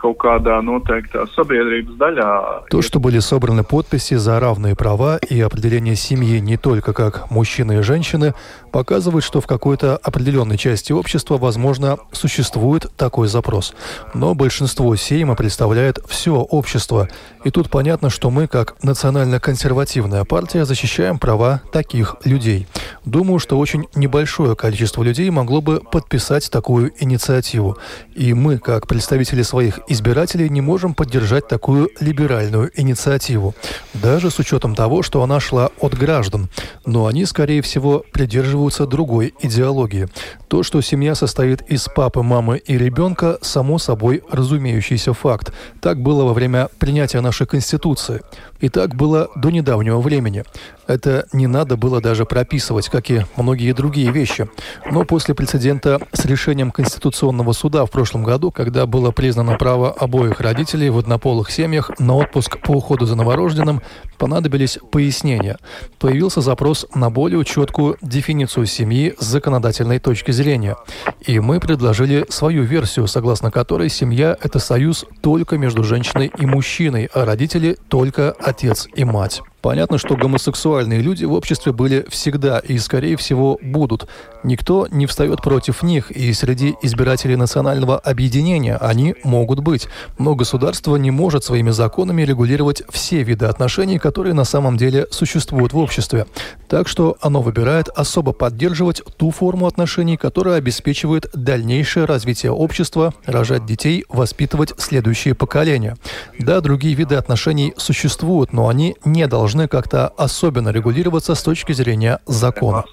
kaut 0.00 0.16
kādā 0.20 0.58
noteiktā 0.64 1.26
sabiedrības 1.34 1.98
daļā. 2.00 2.30
То, 2.70 2.82
что 2.82 2.98
были 3.00 3.20
собраны 3.20 3.64
подписи 3.64 4.14
за 4.14 4.40
равные 4.40 4.74
права 4.74 5.18
и 5.18 5.40
определение 5.40 5.96
семьи 5.96 6.40
не 6.40 6.56
только 6.56 6.92
как 6.92 7.30
мужчины 7.30 7.78
и 7.78 7.82
женщины, 7.82 8.34
показывает, 8.72 9.24
что 9.24 9.40
в 9.40 9.46
какой-то 9.46 9.96
определенной 9.96 10.56
части 10.56 10.92
общества, 10.92 11.36
возможно, 11.36 11.98
существует 12.12 12.86
такой 12.96 13.28
запрос. 13.28 13.74
Но 14.14 14.34
большинство 14.34 14.94
Сейма 14.96 15.34
представляет 15.34 15.98
все 16.08 16.34
общество. 16.36 17.08
И 17.44 17.50
тут 17.50 17.70
понятно, 17.70 18.10
что 18.10 18.30
мы, 18.30 18.46
как 18.46 18.76
национально-консервативная 18.82 20.24
партия, 20.24 20.64
защищаем 20.64 21.18
права 21.18 21.62
таких 21.72 22.16
людей. 22.24 22.66
Думаю, 23.04 23.38
что 23.38 23.58
очень 23.58 23.86
небольшое 23.94 24.56
количество 24.56 25.02
людей 25.02 25.30
могло 25.30 25.60
бы 25.60 25.80
подписать 25.80 26.50
такую 26.50 26.92
инициативу. 26.98 27.76
И 28.14 28.34
мы, 28.34 28.58
как 28.58 28.86
представители 28.86 29.42
своих 29.42 29.80
избирателей, 29.90 30.48
не 30.48 30.60
можем 30.60 30.94
поддержать 30.94 31.48
такую 31.48 31.90
либеральную 32.00 32.70
инициативу, 32.74 33.54
даже 33.92 34.30
с 34.30 34.38
учетом 34.38 34.74
того, 34.74 35.02
что 35.02 35.22
она 35.22 35.40
шла 35.40 35.70
от 35.80 35.94
граждан. 35.94 36.48
Но 36.86 37.06
они, 37.06 37.24
скорее 37.26 37.60
всего, 37.60 38.04
придерживаются 38.12 38.86
другой 38.86 39.34
идеологии. 39.40 40.08
То, 40.48 40.62
что 40.62 40.80
семья 40.80 41.14
состоит 41.14 41.62
из 41.62 41.86
папы, 41.86 42.22
мамы 42.22 42.58
и 42.58 42.78
ребенка, 42.78 43.38
само 43.42 43.78
собой 43.78 44.22
разумеющийся 44.30 45.12
факт. 45.12 45.52
Так 45.80 46.00
было 46.00 46.24
во 46.24 46.34
время 46.34 46.68
принятия 46.78 47.20
нашей 47.20 47.46
Конституции. 47.46 48.22
И 48.60 48.68
так 48.68 48.94
было 48.94 49.28
до 49.36 49.50
недавнего 49.50 50.00
времени. 50.00 50.44
Это 50.90 51.28
не 51.32 51.46
надо 51.46 51.76
было 51.76 52.00
даже 52.00 52.24
прописывать, 52.24 52.88
как 52.88 53.10
и 53.12 53.24
многие 53.36 53.72
другие 53.72 54.10
вещи. 54.10 54.50
Но 54.90 55.04
после 55.04 55.36
прецедента 55.36 56.00
с 56.12 56.24
решением 56.24 56.72
Конституционного 56.72 57.52
суда 57.52 57.86
в 57.86 57.92
прошлом 57.92 58.24
году, 58.24 58.50
когда 58.50 58.86
было 58.86 59.12
признано 59.12 59.56
право 59.56 59.92
обоих 59.92 60.40
родителей 60.40 60.90
в 60.90 60.98
однополых 60.98 61.52
семьях 61.52 61.92
на 62.00 62.16
отпуск 62.16 62.58
по 62.60 62.72
уходу 62.72 63.06
за 63.06 63.14
новорожденным, 63.14 63.82
понадобились 64.18 64.80
пояснения. 64.90 65.58
Появился 66.00 66.40
запрос 66.40 66.84
на 66.92 67.08
более 67.08 67.44
четкую 67.44 67.96
дефиницию 68.02 68.66
семьи 68.66 69.14
с 69.16 69.24
законодательной 69.24 70.00
точки 70.00 70.32
зрения. 70.32 70.76
И 71.24 71.38
мы 71.38 71.60
предложили 71.60 72.26
свою 72.30 72.64
версию, 72.64 73.06
согласно 73.06 73.52
которой 73.52 73.90
семья– 73.90 74.36
это 74.42 74.58
союз 74.58 75.04
только 75.22 75.56
между 75.56 75.84
женщиной 75.84 76.32
и 76.36 76.46
мужчиной, 76.46 77.08
а 77.14 77.24
родители– 77.24 77.78
только 77.88 78.34
отец 78.40 78.88
и 78.92 79.04
мать. 79.04 79.40
Понятно, 79.62 79.98
что 79.98 80.16
гомосексуальные 80.16 81.00
люди 81.00 81.24
в 81.24 81.32
обществе 81.32 81.72
были 81.72 82.06
всегда 82.08 82.58
и, 82.58 82.78
скорее 82.78 83.16
всего, 83.16 83.58
будут. 83.62 84.08
Никто 84.42 84.86
не 84.90 85.06
встает 85.06 85.42
против 85.42 85.82
них, 85.82 86.10
и 86.10 86.32
среди 86.32 86.74
избирателей 86.82 87.36
национального 87.36 87.98
объединения 87.98 88.76
они 88.76 89.14
могут 89.22 89.60
быть. 89.60 89.88
Но 90.18 90.34
государство 90.34 90.96
не 90.96 91.10
может 91.10 91.44
своими 91.44 91.70
законами 91.70 92.22
регулировать 92.22 92.82
все 92.90 93.22
виды 93.22 93.46
отношений, 93.46 93.98
которые 93.98 94.32
на 94.32 94.44
самом 94.44 94.78
деле 94.78 95.06
существуют 95.10 95.74
в 95.74 95.78
обществе. 95.78 96.26
Так 96.68 96.88
что 96.88 97.18
оно 97.20 97.42
выбирает 97.42 97.88
особо 97.88 98.32
поддерживать 98.32 99.02
ту 99.18 99.30
форму 99.30 99.66
отношений, 99.66 100.16
которая 100.16 100.56
обеспечивает 100.56 101.28
дальнейшее 101.34 102.06
развитие 102.06 102.52
общества, 102.52 103.12
рожать 103.26 103.66
детей, 103.66 104.04
воспитывать 104.08 104.72
следующие 104.78 105.34
поколения. 105.34 105.96
Да, 106.38 106.60
другие 106.60 106.94
виды 106.94 107.16
отношений 107.16 107.74
существуют, 107.76 108.52
но 108.52 108.68
они 108.68 108.96
не 109.04 109.26
должны 109.26 109.49
должны 109.50 109.68
как-то 109.68 110.08
особенно 110.16 110.70
регулироваться 110.70 111.34
с 111.34 111.42
точки 111.42 111.72
зрения 111.72 112.18
закона. 112.26 112.84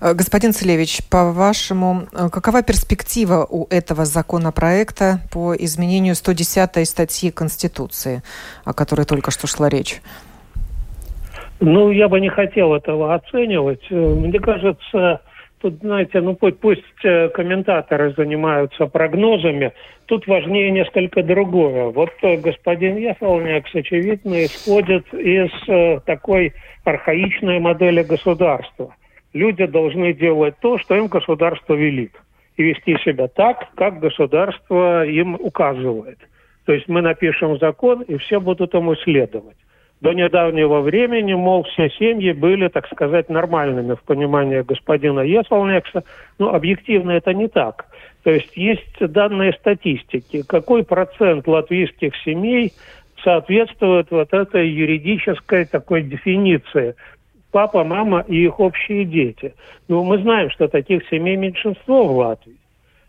Э, 0.00 0.14
господин 0.14 0.52
Целевич, 0.52 1.00
по-вашему, 1.10 2.02
э, 2.12 2.28
какова 2.30 2.62
перспектива 2.62 3.46
у 3.50 3.66
этого 3.70 4.04
законопроекта 4.04 5.18
по 5.32 5.54
изменению 5.56 6.14
110 6.14 6.84
статьи 6.86 7.30
Конституции, 7.32 8.22
о 8.64 8.72
которой 8.72 9.06
только 9.06 9.30
что 9.32 9.48
шла 9.48 9.68
речь? 9.68 10.00
Ну, 11.58 11.90
я 11.90 12.08
бы 12.08 12.20
не 12.20 12.28
хотел 12.28 12.74
этого 12.74 13.14
оценивать. 13.14 13.82
Э, 13.90 13.94
мне 13.94 14.38
кажется, 14.38 15.20
Тут, 15.66 15.80
знаете, 15.80 16.20
ну 16.20 16.36
пусть, 16.36 16.60
пусть 16.60 16.84
э, 17.02 17.28
комментаторы 17.30 18.14
занимаются 18.16 18.86
прогнозами, 18.86 19.72
тут 20.04 20.24
важнее 20.28 20.70
несколько 20.70 21.24
другое. 21.24 21.86
Вот 21.86 22.10
э, 22.22 22.36
господин 22.36 22.96
Яфолнякс, 22.98 23.74
очевидно, 23.74 24.44
исходит 24.44 25.12
из 25.12 25.50
э, 25.66 25.98
такой 26.06 26.52
архаичной 26.84 27.58
модели 27.58 28.04
государства. 28.04 28.94
Люди 29.32 29.66
должны 29.66 30.12
делать 30.12 30.54
то, 30.60 30.78
что 30.78 30.94
им 30.94 31.08
государство 31.08 31.74
велит, 31.74 32.12
и 32.56 32.62
вести 32.62 32.96
себя 32.98 33.26
так, 33.26 33.66
как 33.74 33.98
государство 33.98 35.04
им 35.04 35.34
указывает. 35.34 36.18
То 36.64 36.74
есть 36.74 36.86
мы 36.86 37.02
напишем 37.02 37.58
закон, 37.58 38.02
и 38.02 38.18
все 38.18 38.40
будут 38.40 38.72
ему 38.72 38.94
следовать 38.94 39.56
до 40.00 40.12
недавнего 40.12 40.80
времени, 40.80 41.34
мол, 41.34 41.64
все 41.64 41.88
семьи 41.90 42.32
были, 42.32 42.68
так 42.68 42.86
сказать, 42.88 43.28
нормальными 43.28 43.94
в 43.94 44.02
понимании 44.02 44.60
господина 44.60 45.20
Есолнекса. 45.20 46.04
Но 46.38 46.54
объективно 46.54 47.12
это 47.12 47.32
не 47.32 47.48
так. 47.48 47.86
То 48.22 48.30
есть 48.30 48.56
есть 48.56 48.98
данные 48.98 49.52
статистики, 49.54 50.42
какой 50.46 50.84
процент 50.84 51.46
латвийских 51.46 52.14
семей 52.24 52.72
соответствует 53.22 54.10
вот 54.10 54.32
этой 54.32 54.68
юридической 54.68 55.64
такой 55.64 56.02
дефиниции 56.02 56.94
папа, 57.50 57.84
мама 57.84 58.24
и 58.28 58.44
их 58.44 58.60
общие 58.60 59.06
дети. 59.06 59.54
Ну, 59.88 60.04
мы 60.04 60.18
знаем, 60.18 60.50
что 60.50 60.68
таких 60.68 61.08
семей 61.08 61.36
меньшинство 61.36 62.04
в 62.04 62.18
Латвии. 62.18 62.56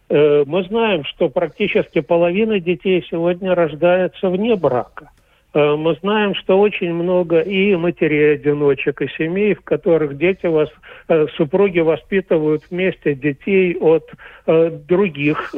Э, 0.10 0.46
мы 0.48 0.64
знаем, 0.64 1.04
что 1.04 1.28
практически 1.28 2.00
половина 2.00 2.60
детей 2.60 3.06
сегодня 3.10 3.54
рождается 3.54 4.30
вне 4.30 4.56
брака. 4.56 5.10
Э, 5.54 5.76
мы 5.76 5.96
знаем, 6.02 6.36
что 6.36 6.60
очень 6.60 6.94
много 6.94 7.40
и 7.40 7.76
матерей-одиночек, 7.76 9.02
и 9.02 9.08
семей, 9.18 9.54
в 9.54 9.62
которых 9.62 10.18
дети 10.18 10.46
вас, 10.46 10.70
э, 11.08 11.28
супруги 11.36 11.80
воспитывают 11.80 12.64
вместе 12.70 13.16
детей 13.16 13.76
от 13.78 14.10
э, 14.46 14.70
других 14.88 15.54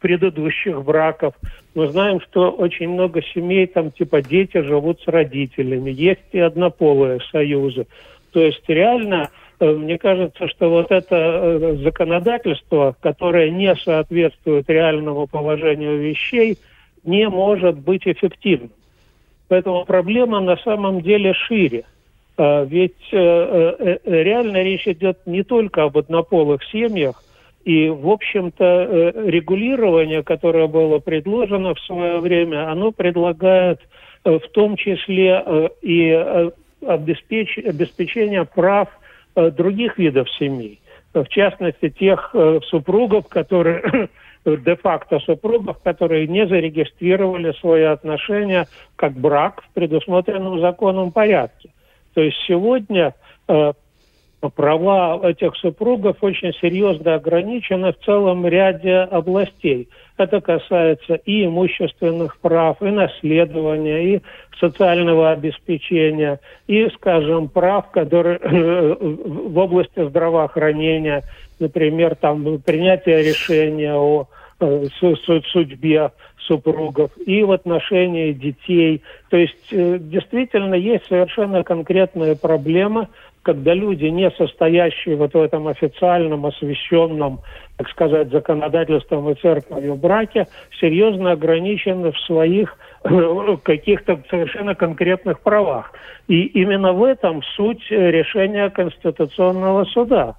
предыдущих 0.00 0.82
браков. 0.84 1.34
Мы 1.74 1.88
знаем, 1.88 2.20
что 2.20 2.50
очень 2.50 2.88
много 2.88 3.22
семей, 3.22 3.66
там 3.66 3.90
типа 3.90 4.22
дети 4.22 4.60
живут 4.60 5.00
с 5.02 5.08
родителями, 5.08 5.90
есть 5.90 6.20
и 6.32 6.38
однополые 6.38 7.20
союзы. 7.30 7.86
То 8.32 8.40
есть 8.40 8.62
реально 8.68 9.30
мне 9.60 9.98
кажется, 9.98 10.46
что 10.46 10.70
вот 10.70 10.92
это 10.92 11.76
законодательство, 11.82 12.94
которое 13.00 13.50
не 13.50 13.74
соответствует 13.74 14.70
реальному 14.70 15.26
положению 15.26 15.98
вещей, 15.98 16.58
не 17.02 17.28
может 17.28 17.76
быть 17.76 18.06
эффективным. 18.06 18.70
Поэтому 19.48 19.84
проблема 19.84 20.40
на 20.40 20.56
самом 20.58 21.00
деле 21.00 21.32
шире. 21.32 21.84
А, 22.36 22.64
ведь 22.64 22.92
э, 23.12 23.16
э, 23.16 23.98
э, 24.04 24.22
реально 24.22 24.62
речь 24.62 24.86
идет 24.86 25.18
не 25.26 25.42
только 25.42 25.84
об 25.84 25.98
однополых 25.98 26.62
семьях, 26.64 27.24
и, 27.64 27.88
в 27.90 28.08
общем-то, 28.08 29.12
регулирование, 29.26 30.22
которое 30.22 30.68
было 30.68 31.00
предложено 31.00 31.74
в 31.74 31.80
свое 31.80 32.18
время, 32.18 32.70
оно 32.70 32.92
предлагает 32.92 33.80
в 34.24 34.40
том 34.52 34.76
числе 34.76 35.70
и 35.82 36.10
обеспеч... 36.86 37.58
обеспечение 37.58 38.46
прав 38.46 38.88
других 39.34 39.98
видов 39.98 40.30
семей. 40.38 40.80
В 41.12 41.26
частности, 41.26 41.90
тех 41.90 42.34
супругов, 42.68 43.28
которые 43.28 44.08
де-факто 44.56 45.20
супругов, 45.20 45.78
которые 45.82 46.26
не 46.26 46.46
зарегистрировали 46.46 47.52
свои 47.60 47.82
отношения 47.82 48.66
как 48.96 49.12
брак 49.12 49.62
в 49.62 49.74
предусмотренном 49.74 50.60
законом 50.60 51.12
порядке. 51.12 51.70
То 52.14 52.22
есть 52.22 52.36
сегодня 52.46 53.14
э, 53.48 53.72
права 54.54 55.20
этих 55.28 55.56
супругов 55.56 56.16
очень 56.20 56.52
серьезно 56.60 57.14
ограничены 57.14 57.92
в 57.92 58.04
целом 58.04 58.46
ряде 58.46 58.98
областей. 58.98 59.88
Это 60.16 60.40
касается 60.40 61.14
и 61.14 61.46
имущественных 61.46 62.38
прав, 62.38 62.80
и 62.82 62.86
наследования, 62.86 64.14
и 64.16 64.22
социального 64.58 65.30
обеспечения, 65.30 66.40
и, 66.66 66.88
скажем, 66.96 67.48
прав, 67.48 67.90
которые 67.90 68.38
в 68.40 69.58
области 69.58 70.08
здравоохранения, 70.08 71.22
например, 71.60 72.16
там 72.16 72.60
принятие 72.60 73.22
решения 73.22 73.94
о 73.94 74.26
Э, 74.26 74.37
судьбе 74.58 76.10
супругов 76.48 77.10
и 77.24 77.42
в 77.42 77.52
отношении 77.52 78.32
детей. 78.32 79.02
То 79.30 79.36
есть 79.36 79.72
э, 79.72 79.98
действительно 80.00 80.74
есть 80.74 81.06
совершенно 81.06 81.62
конкретная 81.62 82.34
проблема, 82.34 83.08
когда 83.42 83.72
люди, 83.72 84.06
не 84.06 84.30
состоящие 84.32 85.16
вот 85.16 85.34
в 85.34 85.40
этом 85.40 85.68
официальном, 85.68 86.44
освященном, 86.46 87.40
так 87.76 87.88
сказать, 87.90 88.30
законодательством 88.30 89.30
и 89.30 89.34
церковью 89.36 89.94
браке, 89.94 90.48
серьезно 90.80 91.32
ограничены 91.32 92.12
в 92.12 92.18
своих 92.20 92.76
э, 93.04 93.56
каких-то 93.62 94.20
совершенно 94.28 94.74
конкретных 94.74 95.40
правах. 95.40 95.92
И 96.26 96.42
именно 96.42 96.92
в 96.92 97.04
этом 97.04 97.42
суть 97.56 97.90
решения 97.90 98.70
Конституционного 98.70 99.84
суда. 99.84 100.34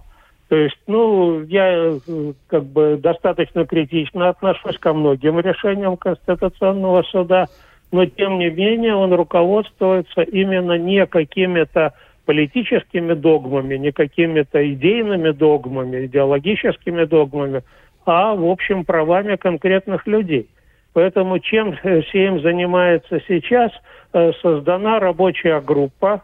То 0.50 0.56
есть, 0.56 0.78
ну, 0.88 1.44
я 1.44 1.72
э, 1.72 2.00
как 2.48 2.66
бы 2.66 2.98
достаточно 3.02 3.66
критично 3.66 4.30
отношусь 4.30 4.80
ко 4.80 4.94
многим 4.94 5.40
решениям 5.40 5.96
Конституционного 5.96 7.04
суда, 7.04 7.46
но 7.92 8.06
тем 8.08 8.40
не 8.40 8.50
менее 8.50 8.96
он 8.96 9.14
руководствуется 9.14 10.22
именно 10.22 10.76
не 10.78 11.06
какими-то 11.06 11.94
политическими 12.26 13.14
догмами, 13.14 13.76
не 13.78 13.92
какими-то 13.92 14.74
идейными 14.74 15.32
догмами, 15.32 16.08
идеологическими 16.08 17.06
догмами, 17.06 17.62
а, 18.06 18.34
в 18.34 18.46
общем, 18.46 18.86
правами 18.86 19.36
конкретных 19.36 20.08
людей. 20.08 20.50
Поэтому 20.94 21.38
чем 21.38 21.78
всем 22.08 22.42
занимается 22.42 23.22
сейчас, 23.28 23.72
э, 24.14 24.32
создана 24.42 25.00
рабочая 25.00 25.62
группа 25.62 26.24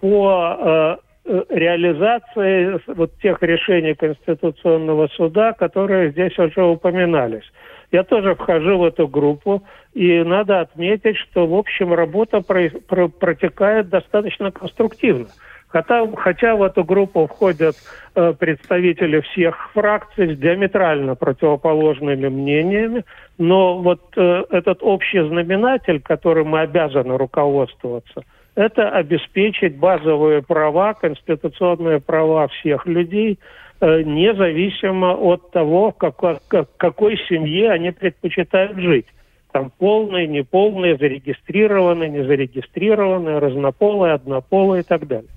по 0.00 0.56
э, 0.58 1.09
реализации 1.24 2.80
вот 2.86 3.12
тех 3.20 3.42
решений 3.42 3.94
Конституционного 3.94 5.08
суда, 5.08 5.52
которые 5.52 6.10
здесь 6.10 6.38
уже 6.38 6.64
упоминались. 6.64 7.44
Я 7.92 8.04
тоже 8.04 8.34
вхожу 8.34 8.78
в 8.78 8.84
эту 8.84 9.08
группу, 9.08 9.62
и 9.94 10.22
надо 10.22 10.60
отметить, 10.60 11.16
что, 11.16 11.46
в 11.46 11.54
общем, 11.54 11.92
работа 11.92 12.40
про, 12.40 12.70
про, 12.88 13.08
протекает 13.08 13.88
достаточно 13.88 14.50
конструктивно. 14.52 15.26
Хотя, 15.68 16.04
хотя 16.16 16.56
в 16.56 16.62
эту 16.64 16.84
группу 16.84 17.26
входят 17.26 17.76
э, 18.14 18.32
представители 18.32 19.20
всех 19.20 19.70
фракций 19.72 20.34
с 20.34 20.38
диаметрально 20.38 21.14
противоположными 21.14 22.28
мнениями, 22.28 23.04
но 23.38 23.78
вот 23.78 24.00
э, 24.16 24.44
этот 24.50 24.82
общий 24.82 25.20
знаменатель, 25.20 26.00
которым 26.00 26.48
мы 26.48 26.60
обязаны 26.60 27.16
руководствоваться, 27.16 28.24
это 28.54 28.90
обеспечить 28.90 29.76
базовые 29.76 30.42
права, 30.42 30.94
конституционные 30.94 32.00
права 32.00 32.48
всех 32.48 32.86
людей, 32.86 33.38
э, 33.80 34.02
независимо 34.02 35.14
от 35.14 35.50
того, 35.50 35.92
как, 35.92 36.16
как, 36.48 36.68
какой 36.76 37.16
семье 37.28 37.70
они 37.70 37.90
предпочитают 37.90 38.78
жить. 38.78 39.06
Там 39.52 39.72
полные, 39.78 40.26
неполные, 40.26 40.96
зарегистрированные, 40.96 42.08
незарегистрированные, 42.08 43.38
разнополые, 43.38 44.14
однополые 44.14 44.82
и 44.82 44.84
так 44.84 45.06
далее 45.06 45.30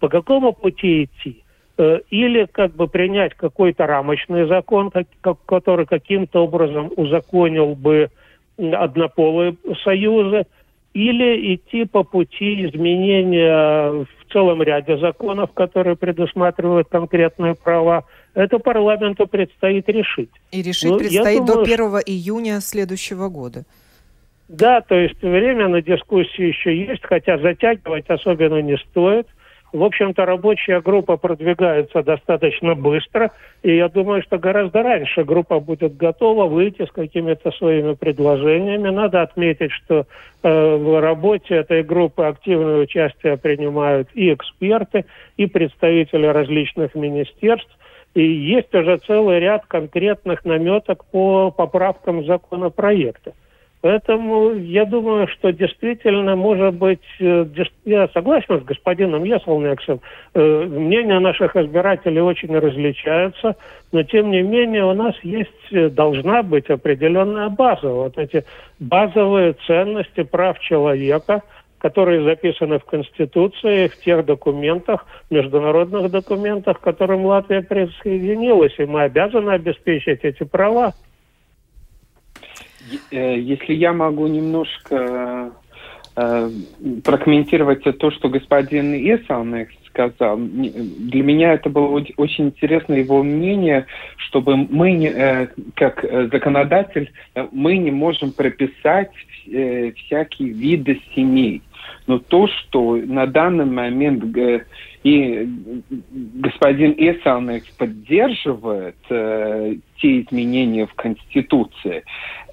по 0.00 0.08
какому 0.08 0.52
пути 0.52 1.04
идти. 1.04 1.44
Э, 1.78 2.00
или 2.10 2.46
как 2.50 2.74
бы 2.74 2.88
принять 2.88 3.34
какой-то 3.34 3.86
рамочный 3.86 4.46
закон, 4.46 4.90
который 5.46 5.86
каким-то 5.86 6.44
образом 6.44 6.90
узаконил 6.96 7.74
бы 7.74 8.10
однополые 8.56 9.56
союзы, 9.84 10.46
или 10.92 11.54
идти 11.54 11.84
по 11.84 12.02
пути 12.02 12.66
изменения 12.66 13.90
в 13.90 14.32
целом 14.32 14.62
ряде 14.62 14.96
законов, 14.98 15.52
которые 15.52 15.96
предусматривают 15.96 16.88
конкретные 16.88 17.54
права. 17.54 18.04
Это 18.34 18.58
парламенту 18.58 19.26
предстоит 19.26 19.88
решить. 19.88 20.30
И 20.52 20.62
решить 20.62 20.90
ну, 20.90 20.98
предстоит 20.98 21.44
думаю, 21.44 21.64
до 21.64 21.72
1 21.72 21.80
июня 22.06 22.60
следующего 22.60 23.28
года. 23.28 23.64
Да, 24.48 24.80
то 24.80 24.96
есть 24.96 25.22
время 25.22 25.68
на 25.68 25.80
дискуссии 25.80 26.46
еще 26.46 26.76
есть, 26.76 27.02
хотя 27.04 27.38
затягивать 27.38 28.08
особенно 28.08 28.60
не 28.60 28.76
стоит– 28.76 29.26
в 29.72 29.84
общем-то, 29.84 30.24
рабочая 30.24 30.80
группа 30.80 31.16
продвигается 31.16 32.02
достаточно 32.02 32.74
быстро, 32.74 33.30
и 33.62 33.76
я 33.76 33.88
думаю, 33.88 34.22
что 34.22 34.38
гораздо 34.38 34.82
раньше 34.82 35.24
группа 35.24 35.60
будет 35.60 35.96
готова 35.96 36.46
выйти 36.46 36.86
с 36.86 36.90
какими-то 36.90 37.52
своими 37.52 37.94
предложениями. 37.94 38.88
Надо 38.88 39.22
отметить, 39.22 39.70
что 39.72 40.06
э, 40.42 40.76
в 40.76 41.00
работе 41.00 41.56
этой 41.56 41.82
группы 41.82 42.24
активное 42.24 42.78
участие 42.78 43.36
принимают 43.36 44.08
и 44.14 44.32
эксперты, 44.32 45.04
и 45.36 45.46
представители 45.46 46.26
различных 46.26 46.94
министерств. 46.94 47.70
И 48.14 48.22
есть 48.24 48.74
уже 48.74 48.98
целый 48.98 49.38
ряд 49.38 49.66
конкретных 49.66 50.44
наметок 50.44 51.04
по 51.12 51.52
поправкам 51.52 52.24
законопроекта. 52.24 53.34
Поэтому 53.82 54.52
я 54.52 54.84
думаю, 54.84 55.26
что 55.28 55.52
действительно, 55.52 56.36
может 56.36 56.74
быть, 56.74 57.00
э, 57.18 57.46
я 57.86 58.08
согласен 58.08 58.60
с 58.60 58.64
господином 58.64 59.24
Ясолнексом, 59.24 60.00
э, 60.34 60.64
мнения 60.64 61.18
наших 61.18 61.56
избирателей 61.56 62.20
очень 62.20 62.54
различаются, 62.54 63.56
но 63.90 64.02
тем 64.02 64.30
не 64.30 64.42
менее 64.42 64.84
у 64.84 64.92
нас 64.92 65.14
есть, 65.22 65.50
э, 65.72 65.88
должна 65.88 66.42
быть 66.42 66.68
определенная 66.68 67.48
база. 67.48 67.88
Вот 67.88 68.18
эти 68.18 68.44
базовые 68.80 69.54
ценности 69.66 70.24
прав 70.24 70.58
человека, 70.60 71.42
которые 71.78 72.22
записаны 72.22 72.78
в 72.78 72.84
Конституции, 72.84 73.88
в 73.88 73.98
тех 74.00 74.26
документах, 74.26 75.06
международных 75.30 76.10
документах, 76.10 76.80
к 76.80 76.84
которым 76.84 77.24
Латвия 77.24 77.62
присоединилась, 77.62 78.74
и 78.78 78.84
мы 78.84 79.04
обязаны 79.04 79.52
обеспечить 79.52 80.22
эти 80.22 80.44
права. 80.44 80.92
Э, 83.10 83.38
если 83.38 83.74
я 83.74 83.92
могу 83.92 84.26
немножко 84.26 85.52
э, 86.16 86.50
прокомментировать 87.04 87.82
то, 87.98 88.10
что 88.10 88.28
господин 88.28 88.94
Исалнек 88.94 89.70
сказал. 89.88 90.38
Для 90.38 91.22
меня 91.22 91.54
это 91.54 91.68
было 91.68 92.02
очень 92.16 92.46
интересно 92.46 92.94
его 92.94 93.22
мнение, 93.22 93.86
чтобы 94.16 94.56
мы, 94.56 95.04
э, 95.04 95.48
как 95.74 96.04
законодатель, 96.32 97.12
мы 97.52 97.76
не 97.76 97.90
можем 97.90 98.32
прописать 98.32 99.10
всякие 99.44 100.50
виды 100.50 101.00
семей. 101.14 101.62
Но 102.06 102.18
то, 102.18 102.46
что 102.46 102.96
на 102.96 103.26
данный 103.26 103.64
момент 103.64 104.24
и 105.02 105.48
господин 106.34 106.92
Эсалнекс 106.96 107.68
поддерживает 107.70 108.96
э, 109.08 109.76
те 109.98 110.20
изменения 110.20 110.86
в 110.86 110.94
Конституции, 110.94 112.04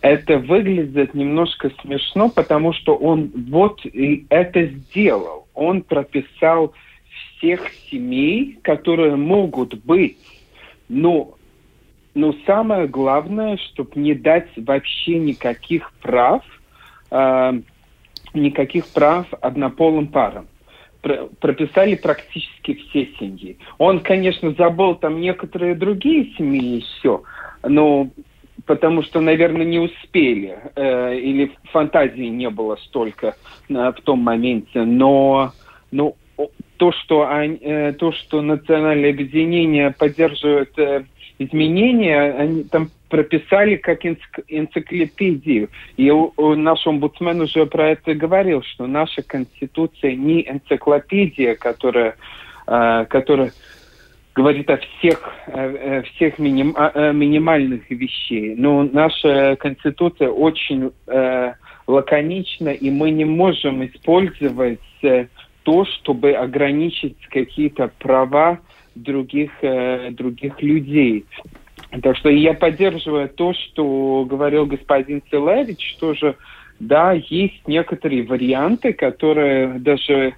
это 0.01 0.37
выглядит 0.37 1.13
немножко 1.13 1.71
смешно, 1.81 2.29
потому 2.29 2.71
что 2.71 2.95
он 2.95 3.31
вот 3.49 3.85
и 3.85 4.25
это 4.29 4.65
сделал. 4.65 5.47
Он 5.53 5.81
прописал 5.81 6.73
всех 7.37 7.69
семей, 7.91 8.57
которые 8.61 9.17
могут 9.17 9.83
быть. 9.83 10.17
Но, 10.87 11.35
но 12.13 12.33
самое 12.45 12.87
главное, 12.87 13.57
чтобы 13.57 13.91
не 13.95 14.13
дать 14.13 14.47
вообще 14.55 15.19
никаких 15.19 15.91
прав, 16.01 16.43
э, 17.11 17.59
никаких 18.33 18.87
прав 18.87 19.27
однополым 19.41 20.07
парам 20.07 20.47
прописали 21.39 21.95
практически 21.95 22.73
все 22.75 23.07
семьи. 23.19 23.57
Он, 23.77 23.99
конечно, 23.99 24.53
забыл 24.57 24.95
там 24.95 25.19
некоторые 25.21 25.75
другие 25.75 26.33
семьи 26.37 26.77
еще, 26.77 27.21
но 27.63 28.09
потому 28.65 29.01
что, 29.03 29.19
наверное, 29.21 29.65
не 29.65 29.79
успели, 29.79 30.57
э, 30.75 31.17
или 31.17 31.51
фантазии 31.71 32.27
не 32.27 32.49
было 32.49 32.75
столько 32.87 33.35
э, 33.69 33.73
в 33.73 34.01
том 34.03 34.19
моменте, 34.19 34.83
но, 34.83 35.53
но 35.91 36.15
то, 36.77 36.91
что, 36.91 37.27
они, 37.27 37.57
э, 37.61 37.93
то, 37.93 38.11
что 38.11 38.41
национальное 38.41 39.09
объединение 39.09 39.91
поддерживает 39.91 40.77
э, 40.77 41.05
изменения, 41.39 42.31
они 42.33 42.63
там 42.63 42.89
прописали 43.09 43.75
как 43.75 44.05
энциклопедию. 44.05 45.69
И 45.95 46.11
наш 46.37 46.85
омбудсмен 46.85 47.41
уже 47.41 47.65
про 47.65 47.89
это 47.91 48.13
говорил, 48.13 48.61
что 48.63 48.87
наша 48.87 49.21
конституция 49.23 50.15
не 50.15 50.47
энциклопедия, 50.47 51.55
которая, 51.55 52.15
э, 52.67 53.05
которая 53.09 53.51
говорит 54.35 54.69
о 54.69 54.77
всех, 54.77 55.33
всех 56.13 56.37
миним, 56.37 56.75
минимальных 57.17 57.89
вещей. 57.89 58.53
Но 58.55 58.83
наша 58.83 59.55
конституция 59.55 60.29
очень 60.29 60.91
э, 61.07 61.53
лаконична, 61.87 62.69
и 62.69 62.91
мы 62.91 63.09
не 63.09 63.25
можем 63.25 63.83
использовать 63.83 64.79
э, 65.01 65.25
то, 65.63 65.85
чтобы 65.85 66.33
ограничить 66.33 67.17
какие-то 67.29 67.89
права 67.97 68.59
других, 68.93 69.51
других 70.11 70.61
людей. 70.61 71.25
Так 72.01 72.17
что 72.17 72.29
я 72.29 72.53
поддерживаю 72.53 73.29
то, 73.29 73.53
что 73.53 74.25
говорил 74.29 74.65
господин 74.65 75.21
Целевич, 75.29 75.95
что 75.95 76.13
же, 76.13 76.35
да, 76.79 77.13
есть 77.13 77.67
некоторые 77.67 78.23
варианты, 78.23 78.93
которые 78.93 79.79
даже 79.79 80.33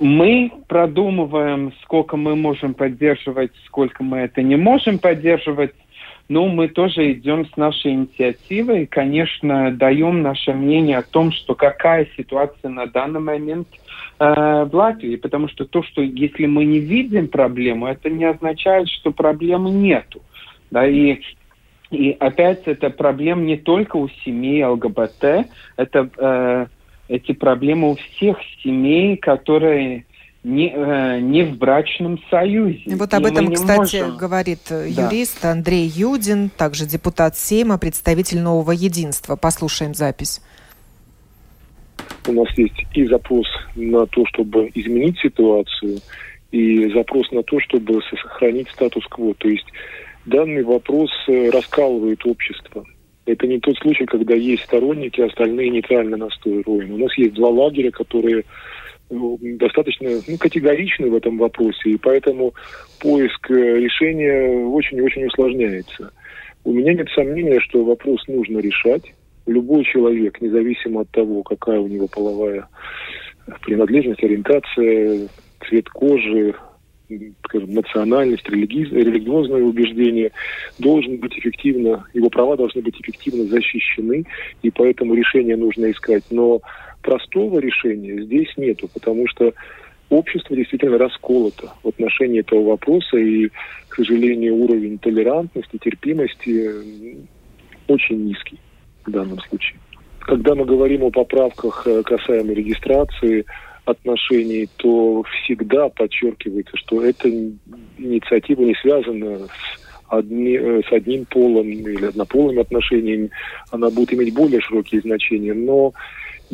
мы 0.00 0.52
продумываем, 0.66 1.72
сколько 1.82 2.16
мы 2.16 2.34
можем 2.34 2.74
поддерживать, 2.74 3.52
сколько 3.66 4.02
мы 4.02 4.18
это 4.18 4.42
не 4.42 4.56
можем 4.56 4.98
поддерживать, 4.98 5.72
но 6.28 6.48
мы 6.48 6.68
тоже 6.68 7.12
идем 7.12 7.46
с 7.46 7.56
нашей 7.56 7.92
инициативой. 7.92 8.86
Конечно, 8.86 9.70
даем 9.70 10.22
наше 10.22 10.52
мнение 10.52 10.98
о 10.98 11.02
том, 11.02 11.32
что 11.32 11.54
какая 11.54 12.08
ситуация 12.16 12.70
на 12.70 12.86
данный 12.86 13.20
момент 13.20 13.68
э, 14.18 14.24
в 14.64 14.70
Латвии, 14.72 15.16
потому 15.16 15.48
что 15.48 15.64
то, 15.66 15.82
что 15.82 16.02
если 16.02 16.46
мы 16.46 16.64
не 16.64 16.78
видим 16.78 17.28
проблему, 17.28 17.86
это 17.86 18.08
не 18.08 18.24
означает, 18.24 18.88
что 18.88 19.12
проблемы 19.12 19.70
нету. 19.70 20.22
Да, 20.70 20.86
и 20.86 21.20
и 21.90 22.16
опять 22.18 22.62
это 22.66 22.90
проблем 22.90 23.46
не 23.46 23.56
только 23.56 23.96
у 23.96 24.08
семей 24.24 24.64
ЛГБТ, 24.64 25.46
это 25.76 26.10
э, 26.16 26.66
эти 27.08 27.32
проблемы 27.32 27.90
у 27.90 27.94
всех 27.94 28.38
семей, 28.62 29.16
которые 29.16 30.06
не, 30.44 30.70
э, 30.70 31.20
не 31.20 31.42
в 31.42 31.56
брачном 31.56 32.20
союзе. 32.30 32.82
И 32.84 32.94
вот 32.94 33.12
об 33.14 33.24
этом, 33.24 33.52
кстати, 33.52 34.02
можем... 34.02 34.16
говорит 34.18 34.70
э, 34.70 34.88
юрист 34.90 35.42
да. 35.42 35.52
Андрей 35.52 35.86
Юдин, 35.86 36.50
также 36.50 36.86
депутат 36.86 37.36
Сейма, 37.36 37.78
представитель 37.78 38.40
нового 38.40 38.72
единства. 38.72 39.36
Послушаем 39.36 39.94
запись. 39.94 40.42
У 42.28 42.32
нас 42.32 42.48
есть 42.58 42.86
и 42.92 43.06
запрос 43.06 43.46
на 43.74 44.06
то, 44.06 44.24
чтобы 44.26 44.70
изменить 44.74 45.18
ситуацию, 45.18 46.00
и 46.52 46.92
запрос 46.92 47.30
на 47.32 47.42
то, 47.42 47.58
чтобы 47.60 48.00
сохранить 48.02 48.68
статус-кво. 48.68 49.34
То 49.34 49.48
есть 49.48 49.66
данный 50.26 50.62
вопрос 50.62 51.10
э, 51.26 51.48
раскалывает 51.50 52.24
общество. 52.26 52.84
Это 53.24 53.46
не 53.46 53.58
тот 53.58 53.78
случай, 53.78 54.04
когда 54.04 54.34
есть 54.34 54.64
сторонники, 54.64 55.22
а 55.22 55.26
остальные 55.26 55.70
нейтрально 55.70 56.18
настроены. 56.18 56.94
У 56.94 56.98
нас 56.98 57.16
есть 57.16 57.32
два 57.32 57.48
лагеря, 57.48 57.90
которые 57.90 58.44
достаточно 59.58 60.10
ну, 60.26 60.38
категоричны 60.38 61.10
в 61.10 61.14
этом 61.14 61.38
вопросе, 61.38 61.90
и 61.90 61.96
поэтому 61.96 62.54
поиск 63.00 63.50
решения 63.50 64.66
очень 64.66 64.98
и 64.98 65.02
очень 65.02 65.26
усложняется. 65.26 66.12
У 66.64 66.72
меня 66.72 66.94
нет 66.94 67.08
сомнения, 67.14 67.60
что 67.60 67.84
вопрос 67.84 68.26
нужно 68.26 68.58
решать. 68.58 69.12
Любой 69.46 69.84
человек, 69.84 70.40
независимо 70.40 71.02
от 71.02 71.10
того, 71.10 71.42
какая 71.42 71.78
у 71.78 71.86
него 71.86 72.08
половая 72.08 72.66
принадлежность, 73.62 74.22
ориентация, 74.22 75.28
цвет 75.68 75.88
кожи, 75.90 76.54
скажем, 77.44 77.74
национальность, 77.74 78.48
религи... 78.48 78.84
религиозное 78.84 79.62
убеждение, 79.62 80.32
должен 80.78 81.18
быть 81.18 81.38
эффективно, 81.38 82.06
его 82.14 82.30
права 82.30 82.56
должны 82.56 82.80
быть 82.82 82.98
эффективно 83.00 83.44
защищены, 83.44 84.24
и 84.62 84.70
поэтому 84.70 85.14
решение 85.14 85.56
нужно 85.56 85.90
искать. 85.90 86.24
Но 86.30 86.62
простого 87.04 87.58
решения 87.58 88.22
здесь 88.22 88.48
нету, 88.56 88.88
потому 88.92 89.28
что 89.28 89.52
общество 90.08 90.56
действительно 90.56 90.98
расколото 90.98 91.72
в 91.82 91.88
отношении 91.88 92.40
этого 92.40 92.70
вопроса, 92.70 93.18
и, 93.18 93.50
к 93.88 93.96
сожалению, 93.96 94.56
уровень 94.56 94.98
толерантности, 94.98 95.78
терпимости 95.78 96.70
очень 97.86 98.24
низкий 98.24 98.58
в 99.04 99.10
данном 99.10 99.38
случае. 99.40 99.78
Когда 100.20 100.54
мы 100.54 100.64
говорим 100.64 101.04
о 101.04 101.10
поправках 101.10 101.86
э, 101.86 102.02
касаемо 102.02 102.52
регистрации 102.52 103.44
отношений, 103.84 104.68
то 104.78 105.22
всегда 105.24 105.90
подчеркивается, 105.90 106.76
что 106.78 107.04
эта 107.04 107.28
инициатива 107.98 108.62
не 108.62 108.74
связана 108.76 109.40
с 109.46 109.84
одни, 110.08 110.56
э, 110.56 110.80
с 110.88 110.92
одним 110.92 111.26
полом 111.26 111.68
или 111.68 112.06
однополыми 112.06 112.60
отношениями, 112.60 113.30
она 113.70 113.90
будет 113.90 114.14
иметь 114.14 114.32
более 114.32 114.60
широкие 114.62 115.02
значения. 115.02 115.52
Но 115.52 115.92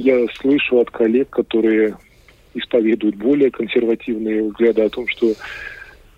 я 0.01 0.27
слышу 0.35 0.79
от 0.79 0.91
коллег, 0.91 1.31
которые 1.31 1.97
исповедуют 2.55 3.17
более 3.17 3.51
консервативные 3.51 4.45
взгляды 4.45 4.83
о 4.83 4.89
том, 4.89 5.07
что 5.09 5.35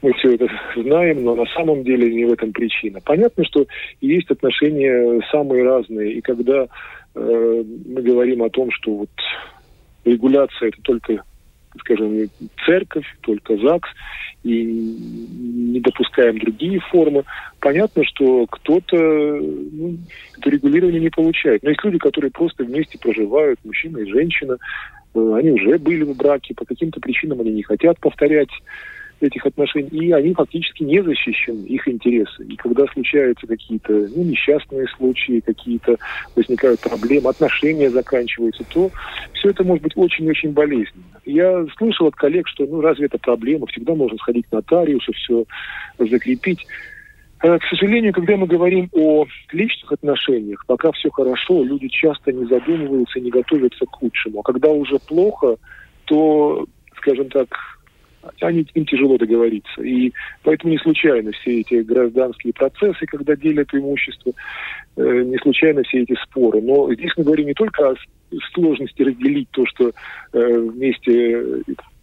мы 0.00 0.12
все 0.14 0.34
это 0.34 0.48
знаем, 0.76 1.24
но 1.24 1.34
на 1.34 1.46
самом 1.46 1.84
деле 1.84 2.12
не 2.12 2.24
в 2.24 2.32
этом 2.32 2.52
причина. 2.52 3.00
Понятно, 3.04 3.44
что 3.44 3.66
есть 4.00 4.30
отношения 4.30 5.20
самые 5.30 5.64
разные, 5.64 6.14
и 6.14 6.20
когда 6.20 6.66
э, 7.14 7.64
мы 7.86 8.02
говорим 8.02 8.42
о 8.42 8.50
том, 8.50 8.70
что 8.70 8.94
вот 8.94 9.10
регуляция 10.04 10.68
это 10.68 10.82
только, 10.82 11.22
скажем, 11.80 12.28
церковь, 12.64 13.06
только 13.22 13.56
ЗАГС, 13.56 13.88
и 14.44 14.64
не 14.64 15.80
допускаем 15.80 16.38
другие 16.38 16.80
формы, 16.80 17.24
понятно, 17.60 18.04
что 18.04 18.46
кто-то 18.46 18.96
ну, 18.96 19.96
это 20.38 20.50
регулирование 20.50 21.00
не 21.00 21.10
получает. 21.10 21.62
Но 21.62 21.70
есть 21.70 21.84
люди, 21.84 21.98
которые 21.98 22.30
просто 22.30 22.64
вместе 22.64 22.98
проживают, 22.98 23.60
мужчина 23.64 23.98
и 23.98 24.10
женщина, 24.10 24.56
э, 25.14 25.34
они 25.36 25.52
уже 25.52 25.78
были 25.78 26.02
в 26.02 26.16
браке, 26.16 26.54
по 26.54 26.64
каким-то 26.64 27.00
причинам 27.00 27.40
они 27.40 27.52
не 27.52 27.62
хотят 27.62 28.00
повторять 28.00 28.50
этих 29.22 29.46
отношений, 29.46 29.88
и 29.90 30.12
они 30.12 30.34
фактически 30.34 30.82
не 30.82 31.02
защищены, 31.02 31.64
их 31.66 31.86
интересы. 31.88 32.44
И 32.44 32.56
когда 32.56 32.86
случаются 32.86 33.46
какие-то 33.46 33.92
ну, 33.92 34.24
несчастные 34.24 34.86
случаи, 34.96 35.42
какие-то 35.44 35.96
возникают 36.36 36.80
проблемы, 36.80 37.30
отношения 37.30 37.90
заканчиваются, 37.90 38.64
то 38.72 38.90
все 39.34 39.50
это 39.50 39.64
может 39.64 39.82
быть 39.82 39.96
очень-очень 39.96 40.52
болезненно. 40.52 41.04
Я 41.24 41.64
слышал 41.76 42.06
от 42.06 42.16
коллег, 42.16 42.48
что 42.48 42.66
ну 42.66 42.80
разве 42.80 43.06
это 43.06 43.18
проблема, 43.18 43.66
всегда 43.66 43.94
можно 43.94 44.18
сходить 44.18 44.46
к 44.48 44.52
нотариусу, 44.52 45.12
все 45.12 45.44
закрепить. 45.98 46.66
Э, 47.42 47.58
к 47.58 47.64
сожалению, 47.64 48.12
когда 48.12 48.36
мы 48.36 48.46
говорим 48.46 48.88
о 48.92 49.26
личных 49.52 49.92
отношениях, 49.92 50.64
пока 50.66 50.92
все 50.92 51.10
хорошо, 51.10 51.62
люди 51.64 51.88
часто 51.88 52.32
не 52.32 52.46
задумываются, 52.46 53.20
не 53.20 53.30
готовятся 53.30 53.84
к 53.86 54.02
лучшему. 54.02 54.40
А 54.40 54.42
когда 54.42 54.68
уже 54.68 54.98
плохо, 55.00 55.56
то, 56.04 56.66
скажем 56.96 57.28
так, 57.30 57.48
они, 58.40 58.66
им 58.74 58.86
тяжело 58.86 59.18
договориться. 59.18 59.82
И 59.82 60.12
поэтому 60.42 60.72
не 60.72 60.78
случайно 60.78 61.32
все 61.32 61.60
эти 61.60 61.82
гражданские 61.82 62.52
процессы, 62.52 63.06
когда 63.06 63.36
делят 63.36 63.68
имущество, 63.72 64.32
э, 64.96 65.22
не 65.24 65.38
случайно 65.38 65.82
все 65.82 66.02
эти 66.02 66.14
споры. 66.22 66.60
Но 66.62 66.92
здесь 66.94 67.12
мы 67.16 67.24
говорим 67.24 67.46
не 67.46 67.54
только 67.54 67.90
о 67.90 67.94
сложности 68.54 69.02
разделить 69.02 69.48
то, 69.50 69.66
что 69.66 69.92
э, 70.32 70.58
вместе 70.58 71.62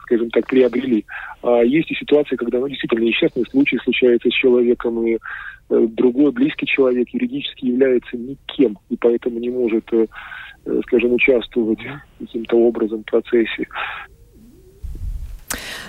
скажем 0.10 0.32
так, 0.32 0.48
приобрели. 0.48 1.06
А 1.44 1.62
есть 1.62 1.92
и 1.92 1.96
ситуации, 1.96 2.36
когда 2.36 2.58
ну, 2.60 2.68
действительно 2.68 3.04
несчастный 3.04 3.46
случай 3.52 3.78
случается 3.84 4.30
с 4.30 4.34
человеком, 4.34 5.06
и 5.06 5.14
э, 5.14 5.88
другой 5.92 6.32
близкий 6.32 6.66
человек 6.66 7.08
юридически 7.10 7.66
является 7.66 8.18
никем, 8.18 8.80
и 8.90 8.98
поэтому 8.98 9.40
не 9.40 9.50
может, 9.50 9.86
э, 9.94 10.08
э 10.66 10.82
скажем, 10.88 11.14
участвовать 11.14 11.80
каким-то 12.20 12.58
образом 12.58 13.04
в 13.04 13.06
процессе. 13.06 13.68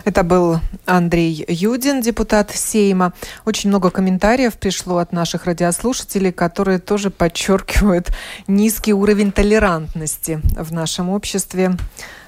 Это 0.05 0.23
был 0.23 0.61
Андрей 0.87 1.45
Юдин, 1.49 2.01
депутат 2.01 2.51
Сейма. 2.51 3.13
Очень 3.45 3.71
много 3.71 3.91
комментариев 3.91 4.55
пришло 4.57 4.99
от 4.99 5.13
наших 5.13 5.45
радиослушателей, 5.45 6.33
которые 6.33 6.79
тоже 6.79 7.11
подчеркивают 7.11 8.09
низкий 8.47 8.95
уровень 8.95 9.33
толерантности 9.33 10.41
в 10.57 10.73
нашем 10.73 11.11
обществе 11.11 11.77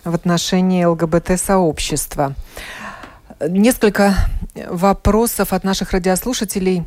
в 0.04 0.14
отношении 0.14 0.84
ЛГБТ-сообщества. 0.84 2.34
Несколько 3.40 4.14
вопросов 4.68 5.52
от 5.52 5.64
наших 5.64 5.92
радиослушателей 5.92 6.84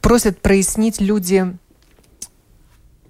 просят 0.00 0.40
прояснить 0.40 1.00
люди 1.00 1.56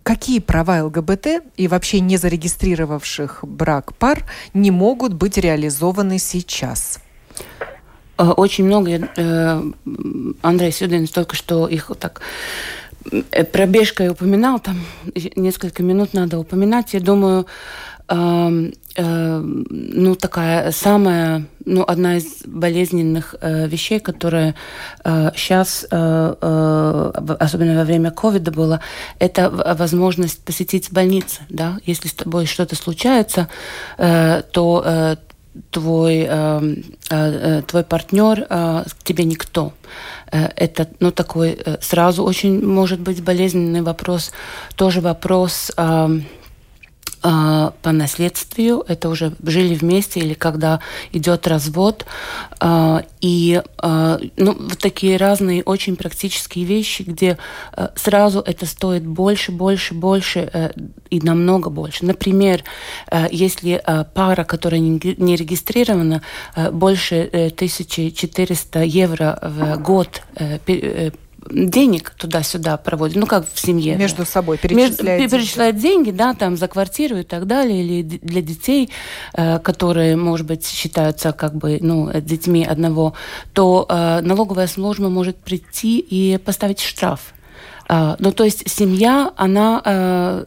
какие 0.05 0.38
права 0.38 0.85
ЛГБТ 0.85 1.27
и 1.57 1.67
вообще 1.67 1.99
не 1.99 2.17
зарегистрировавших 2.17 3.40
брак 3.43 3.95
пар 3.95 4.25
не 4.53 4.71
могут 4.71 5.14
быть 5.14 5.37
реализованы 5.38 6.19
сейчас? 6.21 7.01
Э, 8.19 8.25
очень 8.25 8.64
много, 8.64 8.90
э, 8.90 9.62
Андрей 10.43 10.71
Сюдин 10.71 11.09
только 11.09 11.35
что 11.35 11.67
их 11.67 11.90
так 11.99 12.21
э, 13.11 13.45
пробежкой 13.45 14.11
упоминал, 14.11 14.61
там 14.61 14.77
несколько 15.37 15.83
минут 15.83 16.14
надо 16.14 16.38
упоминать. 16.38 16.95
Я 16.95 17.01
думаю, 17.01 17.47
ну, 18.07 20.14
такая 20.14 20.71
самая, 20.71 21.47
ну, 21.64 21.83
одна 21.83 22.19
из 22.19 22.43
болезненных 22.45 23.35
э, 23.40 23.67
вещей, 23.67 23.99
которая 23.99 24.55
э, 25.05 25.31
сейчас, 25.35 25.87
э, 25.90 26.35
э, 26.40 27.12
особенно 27.40 27.79
во 27.79 27.85
время 27.85 28.11
ковида 28.11 28.53
была, 28.53 28.81
это 29.19 29.51
возможность 29.51 30.45
посетить 30.45 30.93
больницу, 30.93 31.40
да, 31.49 31.79
если 31.87 32.09
с 32.09 32.12
тобой 32.12 32.47
что-то 32.47 32.77
случается, 32.77 33.49
э, 33.99 34.43
то 34.53 34.83
э, 34.85 35.17
твой, 35.71 36.27
э, 36.29 36.75
э, 37.11 37.62
твой 37.67 37.85
партнер 37.85 38.47
э, 38.49 38.85
тебе 39.03 39.25
никто. 39.25 39.73
Э, 40.31 40.49
это, 40.57 40.88
ну, 41.01 41.11
такой 41.11 41.59
э, 41.64 41.79
сразу 41.81 42.25
очень 42.25 42.64
может 42.64 43.01
быть 43.01 43.23
болезненный 43.23 43.83
вопрос. 43.83 44.33
Тоже 44.77 45.01
вопрос... 45.01 45.73
Э, 45.77 46.09
по 47.25 47.93
наследствию, 47.93 48.85
это 48.87 49.09
уже 49.09 49.33
жили 49.43 49.75
вместе 49.75 50.21
или 50.21 50.35
когда 50.35 50.81
идет 51.13 51.47
развод. 51.47 52.05
А, 52.61 53.03
и 53.23 53.63
а, 53.79 54.19
ну, 54.37 54.57
вот 54.59 54.79
такие 54.79 55.17
разные 55.17 55.63
очень 55.63 55.97
практические 55.97 56.67
вещи, 56.67 57.03
где 57.03 57.39
сразу 57.97 58.41
это 58.41 58.67
стоит 58.67 59.07
больше, 59.07 59.53
больше, 59.53 59.95
больше 59.95 60.51
э, 60.53 60.71
и 61.11 61.21
намного 61.21 61.71
больше. 61.71 62.05
Например, 62.05 62.63
э, 63.11 63.27
если 63.31 63.83
пара, 64.15 64.45
которая 64.45 64.81
не 64.81 65.37
регистрирована, 65.37 66.23
э, 66.57 66.71
больше 66.71 67.29
1400 67.57 68.83
евро 68.83 69.39
в 69.43 69.77
год 69.83 70.23
денег 71.51 72.11
туда-сюда 72.11 72.77
проводит, 72.77 73.17
ну 73.17 73.27
как 73.27 73.47
в 73.53 73.59
семье. 73.59 73.97
Между 73.97 74.25
собой 74.25 74.59
перечисляет. 74.59 75.21
Между, 75.21 75.37
перечисляет 75.37 75.77
деньги, 75.79 76.11
да, 76.11 76.35
там 76.35 76.57
за 76.57 76.69
квартиру 76.69 77.19
и 77.19 77.23
так 77.23 77.47
далее, 77.47 77.85
или 77.85 78.03
для 78.03 78.43
детей, 78.43 78.91
э, 79.35 79.59
которые, 79.59 80.17
может 80.17 80.47
быть, 80.47 80.67
считаются 80.67 81.33
как 81.33 81.55
бы, 81.55 81.79
ну, 81.81 82.11
детьми 82.21 82.65
одного, 82.65 83.15
то 83.53 83.87
э, 83.89 84.21
налоговая 84.21 84.67
служба 84.67 85.09
может 85.09 85.37
прийти 85.37 85.99
и 85.99 86.39
поставить 86.39 86.81
штраф. 86.81 87.35
Э, 87.89 88.17
ну, 88.19 88.33
то 88.33 88.45
есть 88.45 88.69
семья, 88.69 89.33
она 89.37 89.83
э, 89.85 90.45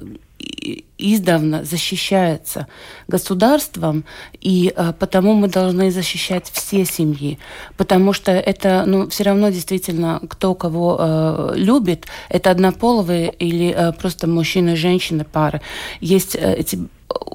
издавна 0.97 1.63
защищается 1.63 2.67
государством, 3.07 4.03
и 4.41 4.73
э, 4.75 4.93
потому 4.97 5.33
мы 5.33 5.47
должны 5.47 5.91
защищать 5.91 6.49
все 6.51 6.85
семьи, 6.85 7.37
потому 7.77 8.13
что 8.13 8.31
это, 8.31 8.83
ну, 8.85 9.07
все 9.09 9.23
равно 9.23 9.49
действительно, 9.49 10.21
кто 10.27 10.55
кого 10.55 10.97
э, 10.99 11.51
любит, 11.55 12.07
это 12.29 12.51
однополовые 12.51 13.31
или 13.31 13.73
э, 13.75 13.91
просто 13.93 14.27
мужчина 14.27 14.71
и 14.71 14.75
женщина 14.75 15.23
пары. 15.23 15.61
Есть 16.01 16.35
э, 16.35 16.55
эти 16.55 16.79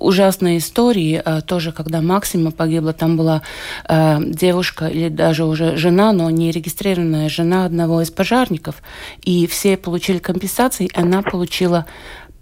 ужасные 0.03 0.59
истории, 0.59 1.23
э, 1.25 1.41
тоже 1.43 1.73
когда 1.73 2.01
Максима 2.01 2.51
погибла, 2.51 2.93
там 2.93 3.17
была 3.17 3.43
э, 3.89 4.19
девушка 4.21 4.89
или 4.89 5.09
даже 5.09 5.45
уже 5.45 5.77
жена, 5.77 6.13
но 6.13 6.31
не 6.31 6.51
регистрированная 6.51 7.29
жена 7.29 7.65
одного 7.65 8.03
из 8.03 8.11
пожарников, 8.11 8.83
и 9.23 9.47
все 9.47 9.77
получили 9.77 10.19
компенсации, 10.19 10.91
она 10.95 11.23
получила 11.23 11.87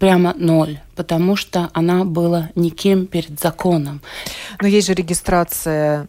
прямо 0.01 0.33
ноль, 0.35 0.79
потому 0.95 1.35
что 1.35 1.69
она 1.73 2.05
была 2.05 2.49
никем 2.55 3.05
перед 3.05 3.39
законом. 3.39 4.01
Но 4.59 4.67
есть 4.67 4.87
же 4.87 4.95
регистрация 4.95 6.07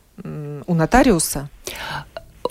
у 0.66 0.74
нотариуса. 0.74 1.50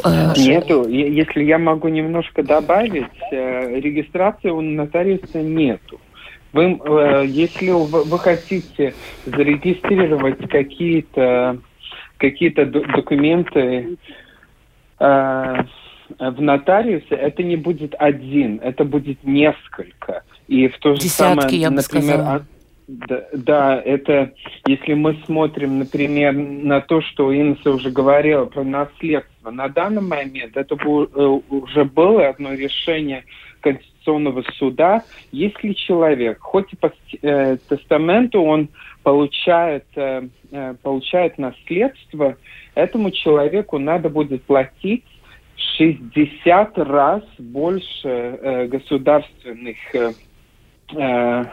Э, 0.05 0.33
нету. 0.37 0.87
Если 0.87 1.43
я 1.43 1.57
могу 1.57 1.87
немножко 1.87 2.43
добавить, 2.43 3.17
э, 3.31 3.79
регистрации 3.79 4.51
у 4.51 4.61
нотариуса 4.61 5.41
нету. 5.41 5.99
Вы, 6.53 6.79
э, 6.85 7.25
если 7.25 7.71
вы 7.71 8.19
хотите 8.19 8.93
зарегистрировать 9.25 10.47
какие-то 10.47 11.57
какие-то 12.17 12.67
документы 12.67 13.97
в 16.29 16.41
нотариусе, 16.41 17.15
это 17.15 17.41
не 17.41 17.55
будет 17.55 17.95
один, 17.97 18.59
это 18.61 18.83
будет 18.83 19.23
несколько. 19.23 20.23
И 20.47 20.67
в 20.67 20.77
то 20.77 20.93
же 20.93 21.01
Десятки, 21.01 21.39
самое, 21.39 21.57
я 21.57 21.69
бы 21.69 21.77
например, 21.77 22.03
сказала. 22.03 22.45
Да, 22.87 23.23
да, 23.33 23.81
это 23.83 24.33
если 24.67 24.93
мы 24.93 25.17
смотрим, 25.25 25.79
например, 25.79 26.33
на 26.33 26.81
то, 26.81 27.01
что 27.01 27.33
Инесса 27.33 27.71
уже 27.71 27.89
говорила 27.89 28.45
про 28.45 28.63
наследство, 28.63 29.49
на 29.49 29.69
данный 29.69 30.01
момент 30.01 30.57
это 30.57 30.75
э, 30.75 31.39
уже 31.49 31.85
было 31.85 32.27
одно 32.27 32.53
решение 32.53 33.23
Конституционного 33.61 34.43
суда. 34.57 35.03
Если 35.31 35.73
человек, 35.73 36.39
хоть 36.41 36.73
и 36.73 36.75
по 36.75 36.91
э, 37.21 37.57
тестаменту 37.69 38.41
он 38.41 38.69
получает, 39.03 39.85
э, 39.95 40.27
э 40.51 40.75
получает 40.83 41.37
наследство, 41.37 42.35
этому 42.75 43.11
человеку 43.11 43.79
надо 43.79 44.09
будет 44.09 44.43
платить 44.43 45.05
60 45.77 46.77
раз 46.79 47.23
больше 47.37 48.07
э, 48.07 48.67
государственных 48.67 49.77
э, 49.93 50.11
э 50.95 51.45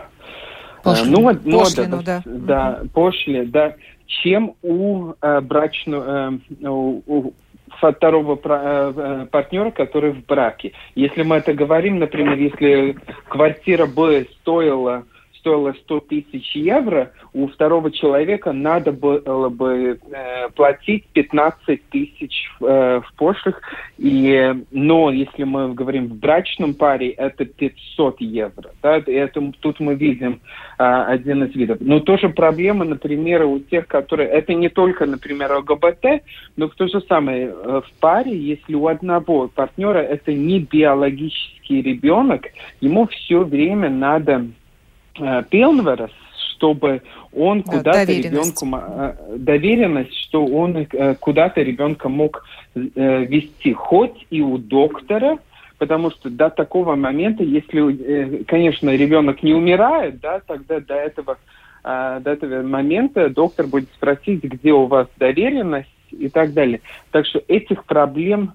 Пошлину, 0.82 1.20
ну, 1.20 1.40
ну, 1.44 1.58
пошлину 1.58 2.02
да, 2.02 2.22
да. 2.24 2.32
Да, 2.32 2.82
пошли, 2.94 3.44
да, 3.46 3.74
чем 4.06 4.54
у 4.62 5.12
э, 5.20 5.40
брачного, 5.40 6.38
э, 6.62 6.68
у, 6.68 7.02
у 7.06 7.34
второго 7.80 8.38
э, 8.42 8.92
э, 8.96 9.26
партнера, 9.30 9.70
который 9.70 10.12
в 10.12 10.24
браке. 10.24 10.72
Если 10.94 11.22
мы 11.22 11.36
это 11.36 11.52
говорим, 11.52 11.98
например, 11.98 12.38
если 12.38 12.96
квартира 13.28 13.86
бы 13.86 14.26
стоила 14.40 15.04
стоило 15.48 15.72
100 15.72 16.00
тысяч 16.00 16.54
евро, 16.54 17.12
у 17.32 17.48
второго 17.48 17.90
человека 17.90 18.52
надо 18.52 18.92
было 18.92 19.48
бы 19.48 19.98
э, 20.10 20.48
платить 20.54 21.06
15 21.14 21.88
тысяч 21.88 22.50
э, 22.60 23.00
в 23.00 23.14
пошлых. 23.16 23.62
И, 23.96 24.54
но 24.70 25.10
если 25.10 25.44
мы 25.44 25.72
говорим 25.72 26.08
в 26.08 26.16
брачном 26.16 26.74
паре, 26.74 27.10
это 27.10 27.46
500 27.46 28.20
евро. 28.20 28.70
Да? 28.82 29.02
Это, 29.06 29.52
тут 29.60 29.80
мы 29.80 29.94
видим 29.94 30.40
э, 30.78 30.84
один 30.84 31.44
из 31.44 31.54
видов. 31.54 31.78
Но 31.80 32.00
тоже 32.00 32.28
проблема, 32.28 32.84
например, 32.84 33.44
у 33.44 33.58
тех, 33.58 33.86
которые... 33.86 34.28
Это 34.28 34.52
не 34.52 34.68
только, 34.68 35.06
например, 35.06 35.52
ЛГБТ, 35.52 36.22
но 36.56 36.68
то 36.68 36.86
же 36.88 37.00
самое 37.08 37.48
э, 37.48 37.80
в 37.86 38.00
паре, 38.00 38.36
если 38.36 38.74
у 38.74 38.86
одного 38.86 39.48
партнера 39.48 39.98
это 39.98 40.32
не 40.32 40.60
биологический 40.60 41.80
ребенок, 41.80 42.42
ему 42.80 43.06
все 43.06 43.44
время 43.44 43.88
надо 43.88 44.46
Э, 45.20 45.42
Пилнверас, 45.48 46.10
чтобы 46.56 47.02
он 47.32 47.62
да, 47.62 47.72
куда-то 47.72 48.12
ребенку 48.12 48.66
э, 48.72 49.14
доверенность, 49.36 50.14
что 50.14 50.44
он 50.44 50.76
э, 50.76 51.14
куда-то 51.16 51.62
ребенка 51.62 52.08
мог 52.08 52.44
вести, 52.74 53.72
хоть 53.72 54.26
и 54.30 54.40
у 54.40 54.58
доктора, 54.58 55.38
потому 55.78 56.10
что 56.10 56.30
до 56.30 56.50
такого 56.50 56.94
момента, 56.94 57.42
если, 57.42 58.44
конечно, 58.44 58.94
ребенок 58.94 59.42
не 59.42 59.52
умирает, 59.52 60.20
да, 60.20 60.40
тогда 60.46 60.80
до 60.80 60.94
этого 60.94 61.38
до 61.82 62.22
этого 62.24 62.62
момента 62.62 63.30
доктор 63.30 63.66
будет 63.66 63.88
спросить, 63.94 64.42
где 64.42 64.72
у 64.72 64.86
вас 64.86 65.06
доверенность 65.16 65.88
и 66.10 66.28
так 66.28 66.52
далее. 66.52 66.82
Так 67.12 67.24
что 67.24 67.42
этих 67.48 67.84
проблем 67.84 68.52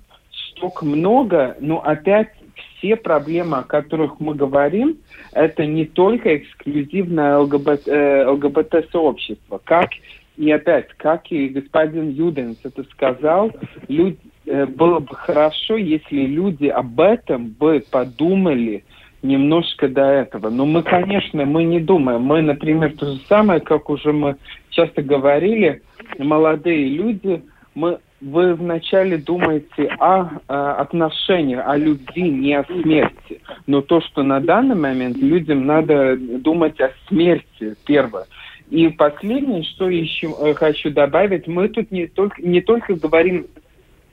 столько 0.52 0.86
много, 0.86 1.58
но 1.60 1.82
опять 1.84 2.30
все 2.56 2.96
проблемы, 2.96 3.58
о 3.58 3.64
которых 3.64 4.20
мы 4.20 4.36
говорим, 4.36 4.98
это 5.32 5.66
не 5.66 5.86
только 5.86 6.38
эксклюзивное 6.38 7.38
ЛГБТ, 7.40 7.88
э, 7.88 8.26
ЛГБТ-сообщество. 8.28 9.62
Как 9.64 9.90
и 10.38 10.52
опять, 10.52 10.88
как 10.98 11.32
и 11.32 11.48
господин 11.50 12.10
Юденс 12.10 12.58
это 12.64 12.84
сказал, 12.86 13.52
люди, 13.88 14.18
э, 14.46 14.66
было 14.66 15.00
бы 15.00 15.16
хорошо, 15.16 15.78
если 15.78 16.26
люди 16.26 16.68
об 16.68 17.00
этом 17.00 17.50
бы 17.50 17.84
подумали 17.92 18.84
немножко 19.22 19.88
до 19.88 20.02
этого. 20.02 20.50
Но 20.50 20.66
мы, 20.66 20.84
конечно, 20.84 21.46
мы 21.46 21.64
не 21.64 21.80
думаем. 21.80 22.22
Мы, 22.24 22.42
например, 22.42 22.94
то 22.98 23.06
же 23.06 23.20
самое, 23.30 23.62
как 23.62 23.90
уже 23.90 24.12
мы 24.12 24.36
часто 24.70 25.02
говорили, 25.02 25.82
молодые 26.18 26.90
люди, 26.90 27.42
мы 27.74 28.00
вы 28.24 28.56
вначале 28.56 29.18
думаете 29.18 29.88
о, 30.00 30.40
о 30.48 30.74
отношениях, 30.76 31.64
о 31.66 31.76
любви, 31.78 32.30
не 32.30 32.54
о 32.54 32.64
смерти. 32.64 33.42
Но 33.68 33.82
то, 33.82 34.02
что 34.02 34.24
на 34.24 34.40
данный 34.40 34.76
момент 34.76 35.18
людям 35.18 35.66
надо 35.66 36.16
думать 36.18 36.80
о 36.80 36.92
смерти 37.08 37.76
первое. 37.86 38.26
И 38.70 38.88
последнее, 38.90 39.64
что 39.64 39.90
еще 39.90 40.34
э, 40.40 40.54
хочу 40.54 40.90
добавить, 40.90 41.48
мы 41.48 41.68
тут 41.68 41.92
не 41.92 42.08
только, 42.08 42.42
не 42.42 42.62
только 42.62 42.96
говорим 42.96 43.46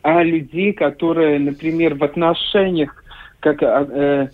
о 0.03 0.23
людей, 0.23 0.73
которые, 0.73 1.39
например, 1.39 1.95
в 1.95 2.05
отношениях, 2.05 3.05
как 3.39 3.63
э, 3.63 4.29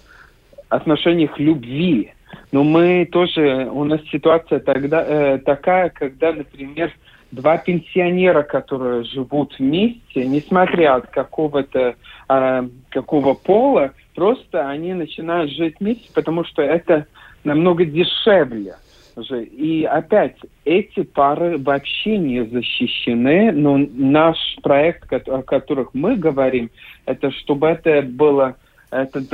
отношениях 0.68 1.39
любви, 1.39 2.12
но 2.51 2.64
мы 2.64 3.07
тоже, 3.11 3.68
у 3.70 3.85
нас 3.85 4.01
ситуация 4.11 4.61
тогда 4.61 5.05
э, 5.07 5.39
такая, 5.39 5.91
когда, 5.91 6.33
например, 6.33 6.93
два 7.37 7.59
пенсионера, 7.59 8.43
которые 8.43 9.05
живут 9.05 9.55
вместе, 9.59 10.26
несмотря 10.26 10.97
от 10.97 11.07
какого-то 11.09 11.95
э, 12.28 12.68
какого 12.89 13.34
пола, 13.34 13.93
просто 14.14 14.68
они 14.68 14.95
начинают 14.95 15.53
жить 15.53 15.76
вместе, 15.78 16.09
потому 16.14 16.45
что 16.45 16.62
это 16.62 17.07
намного 17.45 17.84
дешевле. 17.84 18.76
Же. 19.18 19.45
И 19.45 19.84
опять, 19.84 20.37
эти 20.66 21.03
пары 21.03 21.57
вообще 21.57 22.18
не 22.18 22.45
защищены, 22.45 23.51
но 23.53 23.78
наш 23.78 24.37
проект, 24.62 25.11
о 25.28 25.43
которых 25.43 25.95
мы 25.95 26.16
говорим, 26.16 26.70
это 27.07 27.30
чтобы 27.30 27.68
это 27.68 28.03
было, 28.03 28.57
этот 28.91 29.24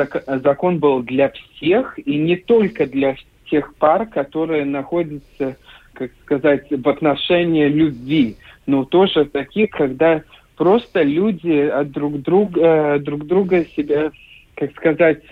закон 0.42 0.78
был 0.78 1.02
для 1.02 1.30
всех, 1.30 1.98
и 1.98 2.16
не 2.16 2.36
только 2.36 2.86
для 2.86 3.16
тех 3.50 3.74
пар, 3.74 4.06
которые 4.06 4.64
находятся 4.64 5.56
как 5.94 6.10
сказать, 6.24 6.66
в 6.70 6.88
отношении 6.88 7.66
любви. 7.68 8.36
Но 8.66 8.84
тоже 8.84 9.24
таких, 9.24 9.70
когда 9.70 10.22
просто 10.56 11.02
люди 11.02 11.68
от 11.68 11.90
друг 11.90 12.20
друга, 12.22 12.60
э, 12.60 12.98
друг 13.00 13.26
друга 13.26 13.64
себя, 13.76 14.10
как 14.54 14.70
сказать, 14.72 15.22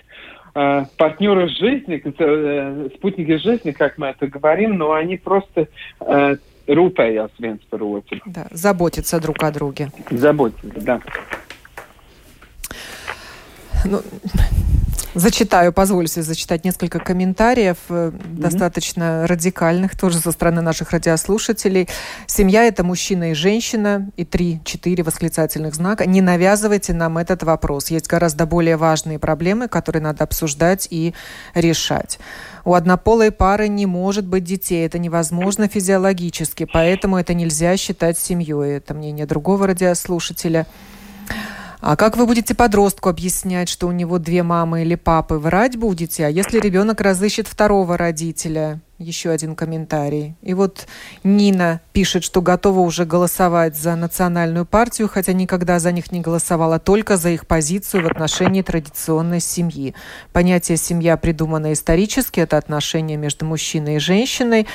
э, 0.53 0.85
партнеры 0.97 1.47
жизни, 1.49 2.01
э, 2.03 2.89
спутники 2.95 3.37
жизни, 3.37 3.71
как 3.71 3.97
мы 3.97 4.07
это 4.07 4.27
говорим, 4.27 4.77
но 4.77 4.91
они 4.93 5.17
просто 5.17 5.67
рūpējās 6.67 7.31
viens 7.39 7.59
par 7.69 7.81
otru. 7.81 8.19
Да, 8.25 8.47
заботятся 8.51 9.19
друг 9.19 9.43
о 9.43 9.51
друге. 9.51 9.91
Заботятся, 10.09 10.81
да. 10.81 11.01
Ну, 13.85 14.01
Зачитаю, 15.13 15.73
позвольте 15.73 16.21
зачитать 16.21 16.63
несколько 16.63 16.99
комментариев, 16.99 17.75
mm-hmm. 17.89 18.39
достаточно 18.39 19.27
радикальных, 19.27 19.97
тоже 19.97 20.19
со 20.19 20.31
стороны 20.31 20.61
наших 20.61 20.91
радиослушателей. 20.91 21.89
Семья– 22.27 22.63
это 22.65 22.85
мужчина 22.85 23.31
и 23.31 23.33
женщина, 23.33 24.09
и 24.15 24.23
три-четыре 24.23 25.03
восклицательных 25.03 25.75
знака. 25.75 26.05
Не 26.05 26.21
навязывайте 26.21 26.93
нам 26.93 27.17
этот 27.17 27.43
вопрос. 27.43 27.91
Есть 27.91 28.07
гораздо 28.07 28.45
более 28.45 28.77
важные 28.77 29.19
проблемы, 29.19 29.67
которые 29.67 30.01
надо 30.01 30.23
обсуждать 30.23 30.87
и 30.89 31.13
решать. 31.55 32.17
У 32.63 32.73
однополой 32.73 33.31
пары 33.31 33.67
не 33.67 33.85
может 33.85 34.25
быть 34.25 34.45
детей. 34.45 34.85
Это 34.85 34.97
невозможно 34.97 35.67
физиологически, 35.67 36.65
поэтому 36.71 37.17
это 37.17 37.33
нельзя 37.33 37.75
считать 37.75 38.17
семьей. 38.17 38.77
Это 38.77 38.93
мнение 38.93 39.25
другого 39.25 39.67
радиослушателя. 39.67 40.67
А 41.81 41.95
как 41.95 42.15
вы 42.15 42.27
будете 42.27 42.53
подростку 42.53 43.09
объяснять, 43.09 43.67
что 43.67 43.87
у 43.87 43.91
него 43.91 44.19
две 44.19 44.43
мамы 44.43 44.83
или 44.83 44.93
папы? 44.93 45.35
Врать 45.35 45.77
будете? 45.77 46.27
А 46.27 46.29
если 46.29 46.59
ребенок 46.59 47.01
разыщет 47.01 47.47
второго 47.47 47.97
родителя? 47.97 48.79
Еще 48.99 49.31
один 49.31 49.55
комментарий. 49.55 50.35
И 50.43 50.53
вот 50.53 50.85
Нина 51.23 51.81
пишет, 51.91 52.23
что 52.23 52.43
готова 52.43 52.81
уже 52.81 53.05
голосовать 53.05 53.75
за 53.75 53.95
национальную 53.95 54.67
партию, 54.67 55.09
хотя 55.09 55.33
никогда 55.33 55.79
за 55.79 55.91
них 55.91 56.11
не 56.11 56.21
голосовала, 56.21 56.77
только 56.77 57.17
за 57.17 57.29
их 57.29 57.47
позицию 57.47 58.03
в 58.03 58.11
отношении 58.11 58.61
традиционной 58.61 59.39
семьи. 59.39 59.95
Понятие 60.33 60.77
«семья» 60.77 61.17
придумано 61.17 61.73
исторически, 61.73 62.41
это 62.41 62.57
отношение 62.57 63.17
между 63.17 63.43
мужчиной 63.45 63.95
и 63.95 63.99
женщиной. 63.99 64.67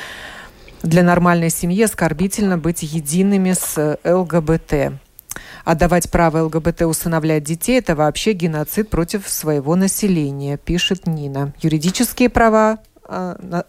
Для 0.83 1.05
нормальной 1.05 1.51
семьи 1.51 1.85
оскорбительно 1.85 2.59
быть 2.59 2.83
едиными 2.83 3.53
с 3.53 3.97
ЛГБТ. 4.03 5.06
Отдавать 5.65 6.11
право 6.11 6.45
ЛГБТ 6.45 6.83
усыновлять 6.83 7.45
детей– 7.45 7.79
это 7.81 7.95
вообще 7.95 8.33
геноцид 8.33 8.89
против 8.89 9.29
своего 9.29 9.77
населения, 9.77 10.57
пишет 10.57 11.07
Нина. 11.07 11.53
Юридические 11.61 12.29
права 12.29 12.79
а, 13.05 13.65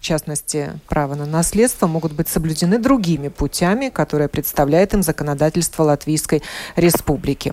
в 0.00 0.02
частности, 0.02 0.80
право 0.88 1.14
на 1.14 1.26
наследство, 1.26 1.86
могут 1.86 2.12
быть 2.12 2.26
соблюдены 2.26 2.78
другими 2.78 3.28
путями, 3.28 3.90
которые 3.90 4.28
представляет 4.28 4.94
им 4.94 5.02
законодательство 5.02 5.82
Латвийской 5.82 6.42
Республики. 6.74 7.52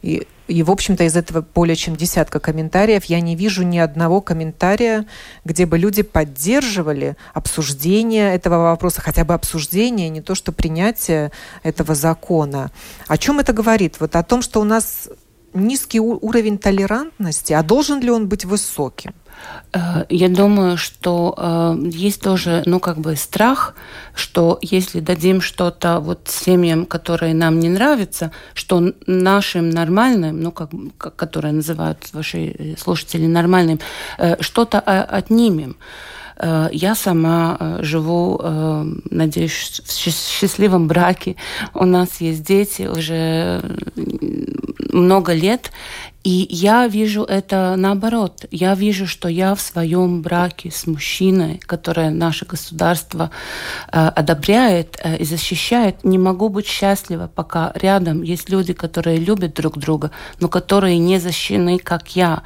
И, 0.00 0.26
и 0.52 0.62
в 0.62 0.70
общем-то, 0.70 1.04
из 1.04 1.16
этого 1.16 1.44
более 1.54 1.76
чем 1.76 1.96
десятка 1.96 2.38
комментариев 2.38 3.04
я 3.06 3.20
не 3.20 3.34
вижу 3.34 3.62
ни 3.62 3.78
одного 3.78 4.20
комментария, 4.20 5.06
где 5.44 5.66
бы 5.66 5.78
люди 5.78 6.02
поддерживали 6.02 7.16
обсуждение 7.32 8.34
этого 8.34 8.70
вопроса, 8.70 9.00
хотя 9.00 9.24
бы 9.24 9.34
обсуждение, 9.34 10.08
не 10.10 10.20
то 10.20 10.34
что 10.34 10.52
принятие 10.52 11.32
этого 11.62 11.94
закона. 11.94 12.70
О 13.08 13.16
чем 13.16 13.40
это 13.40 13.52
говорит? 13.52 13.96
Вот 13.98 14.14
о 14.14 14.22
том, 14.22 14.42
что 14.42 14.60
у 14.60 14.64
нас 14.64 15.08
низкий 15.54 16.00
уровень 16.00 16.58
толерантности, 16.58 17.52
а 17.52 17.62
должен 17.62 18.00
ли 18.00 18.10
он 18.10 18.28
быть 18.28 18.44
высоким? 18.44 19.14
Э, 19.72 20.04
я 20.08 20.28
думаю, 20.28 20.76
что 20.76 21.34
э, 21.36 21.76
есть 21.90 22.20
тоже, 22.20 22.62
ну, 22.66 22.80
как 22.80 22.98
бы 22.98 23.16
страх, 23.16 23.74
что 24.14 24.58
если 24.60 25.00
дадим 25.00 25.40
что-то 25.40 26.00
вот 26.00 26.28
семьям, 26.28 26.84
которые 26.86 27.34
нам 27.34 27.58
не 27.58 27.68
нравятся, 27.68 28.32
что 28.54 28.92
нашим 29.06 29.70
нормальным, 29.70 30.42
ну, 30.42 30.52
как, 30.52 30.70
которые 31.16 31.52
называют 31.52 32.08
ваши 32.12 32.76
слушатели 32.78 33.26
нормальным, 33.26 33.80
э, 34.18 34.40
что-то 34.40 34.80
отнимем. 34.80 35.76
Я 36.72 36.96
сама 36.96 37.76
живу, 37.82 38.40
надеюсь, 39.10 39.80
в 39.84 39.92
счастливом 39.92 40.88
браке. 40.88 41.36
У 41.72 41.84
нас 41.84 42.20
есть 42.20 42.42
дети 42.42 42.82
уже 42.82 43.62
много 44.92 45.34
лет, 45.34 45.70
и 46.24 46.46
я 46.50 46.86
вижу 46.86 47.24
это 47.24 47.74
наоборот. 47.76 48.46
Я 48.50 48.74
вижу, 48.74 49.06
что 49.06 49.28
я 49.28 49.54
в 49.54 49.60
своем 49.60 50.22
браке 50.22 50.70
с 50.70 50.86
мужчиной, 50.86 51.60
которое 51.66 52.10
наше 52.10 52.46
государство 52.46 53.30
э, 53.90 54.06
одобряет 54.06 54.98
э, 55.02 55.16
и 55.16 55.24
защищает, 55.24 56.04
не 56.04 56.18
могу 56.18 56.48
быть 56.48 56.66
счастлива, 56.66 57.28
пока 57.34 57.72
рядом 57.74 58.22
есть 58.22 58.50
люди, 58.50 58.72
которые 58.72 59.16
любят 59.16 59.54
друг 59.54 59.78
друга, 59.78 60.12
но 60.38 60.48
которые 60.48 60.98
не 60.98 61.18
защищены, 61.18 61.78
как 61.78 62.14
я. 62.14 62.42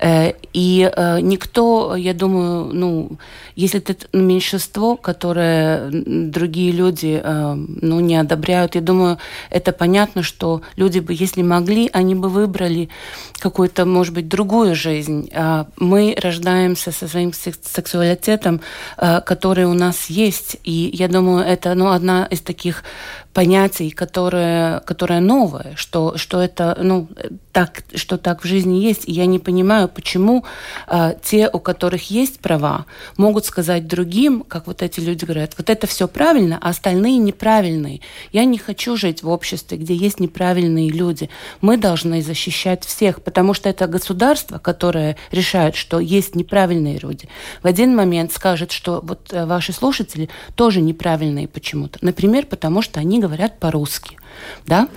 Э, 0.00 0.32
и 0.52 0.88
э, 0.88 1.20
никто, 1.20 1.96
я 1.96 2.14
думаю, 2.14 2.72
ну, 2.72 3.18
если 3.56 3.80
это 3.80 3.96
меньшинство, 4.12 4.96
которое 4.96 5.90
другие 5.90 6.70
люди 6.70 7.20
э, 7.22 7.54
ну, 7.54 7.98
не 7.98 8.14
одобряют, 8.14 8.76
я 8.76 8.80
думаю, 8.80 9.18
это 9.50 9.72
понятно, 9.72 10.22
что 10.22 10.62
люди 10.76 11.00
бы, 11.00 11.12
если 11.12 11.42
могли, 11.42 11.90
они 11.92 12.14
бы 12.14 12.28
выбрали 12.28 12.88
какую-то, 13.38 13.84
может 13.84 14.14
быть, 14.14 14.28
другую 14.28 14.74
жизнь. 14.74 15.30
А 15.34 15.66
мы 15.76 16.16
рождаемся 16.20 16.92
со 16.92 17.08
своим 17.08 17.32
сексуалитетом, 17.32 18.60
который 18.96 19.64
у 19.64 19.74
нас 19.74 20.06
есть. 20.06 20.56
И 20.64 20.90
я 20.92 21.08
думаю, 21.08 21.44
это 21.44 21.74
ну, 21.74 21.90
одна 21.90 22.26
из 22.26 22.40
таких 22.40 22.82
понятий, 23.38 23.90
которое, 23.90 24.80
которое 24.80 25.20
новое, 25.20 25.74
что, 25.76 26.16
что 26.16 26.40
это, 26.40 26.76
ну, 26.82 27.08
так, 27.52 27.84
что 27.94 28.18
так 28.18 28.42
в 28.42 28.48
жизни 28.48 28.78
есть. 28.78 29.08
И 29.08 29.12
я 29.12 29.26
не 29.26 29.38
понимаю, 29.38 29.88
почему 29.88 30.44
э, 30.88 31.14
те, 31.22 31.48
у 31.48 31.60
которых 31.60 32.10
есть 32.10 32.40
права, 32.40 32.86
могут 33.16 33.44
сказать 33.44 33.86
другим, 33.86 34.42
как 34.42 34.66
вот 34.66 34.82
эти 34.82 34.98
люди 34.98 35.24
говорят, 35.24 35.54
вот 35.56 35.70
это 35.70 35.86
все 35.86 36.08
правильно, 36.08 36.58
а 36.60 36.70
остальные 36.70 37.18
неправильные. 37.18 38.00
Я 38.32 38.44
не 38.44 38.58
хочу 38.58 38.96
жить 38.96 39.22
в 39.22 39.28
обществе, 39.28 39.78
где 39.78 39.94
есть 39.94 40.18
неправильные 40.18 40.90
люди. 40.90 41.30
Мы 41.60 41.76
должны 41.76 42.22
защищать 42.22 42.84
всех, 42.84 42.97
потому 43.22 43.54
что 43.54 43.68
это 43.68 43.86
государство, 43.86 44.58
которое 44.58 45.16
решает, 45.30 45.76
что 45.76 46.00
есть 46.00 46.34
неправильные 46.34 46.98
люди. 46.98 47.28
В 47.62 47.66
один 47.66 47.94
момент 47.94 48.32
скажет, 48.32 48.72
что 48.72 49.00
вот 49.02 49.32
э, 49.32 49.46
ваши 49.46 49.72
слушатели 49.72 50.28
тоже 50.54 50.80
неправильные 50.80 51.48
почему-то. 51.48 51.98
Например, 52.02 52.46
потому 52.46 52.82
что 52.82 53.00
они 53.00 53.20
говорят 53.20 53.58
по-русски. 53.58 54.18
Да? 54.66 54.88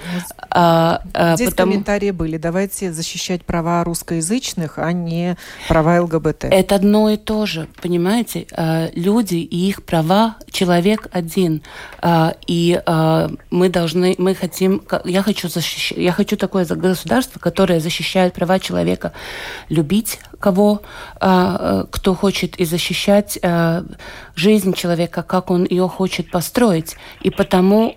А, 0.49 1.01
а, 1.13 1.35
Здесь 1.35 1.51
потому... 1.51 1.71
комментарии 1.71 2.11
были. 2.11 2.37
Давайте 2.37 2.91
защищать 2.91 3.45
права 3.45 3.83
русскоязычных, 3.83 4.77
а 4.77 4.91
не 4.91 5.37
права 5.67 6.01
ЛГБТ. 6.01 6.45
Это 6.45 6.75
одно 6.75 7.09
и 7.09 7.17
то 7.17 7.45
же, 7.45 7.67
понимаете? 7.81 8.47
А, 8.51 8.89
люди 8.93 9.35
и 9.35 9.69
их 9.69 9.83
права 9.83 10.35
человек 10.51 11.07
один. 11.11 11.63
И 12.47 12.81
мы 13.51 13.69
должны, 13.69 14.15
мы 14.17 14.35
хотим, 14.35 14.81
я 15.05 15.21
хочу 15.21 15.49
защищать, 15.49 15.97
я 15.97 16.11
хочу 16.11 16.37
такое 16.37 16.65
государство, 16.65 17.39
которое 17.39 17.79
защищает 17.79 18.33
права 18.33 18.59
человека 18.59 19.13
любить 19.69 20.19
кого, 20.41 20.81
кто 21.19 22.15
хочет 22.15 22.59
и 22.59 22.65
защищать 22.65 23.39
жизнь 24.35 24.73
человека, 24.73 25.23
как 25.23 25.51
он 25.51 25.65
ее 25.69 25.87
хочет 25.87 26.31
построить. 26.31 26.95
И 27.21 27.29
потому 27.29 27.95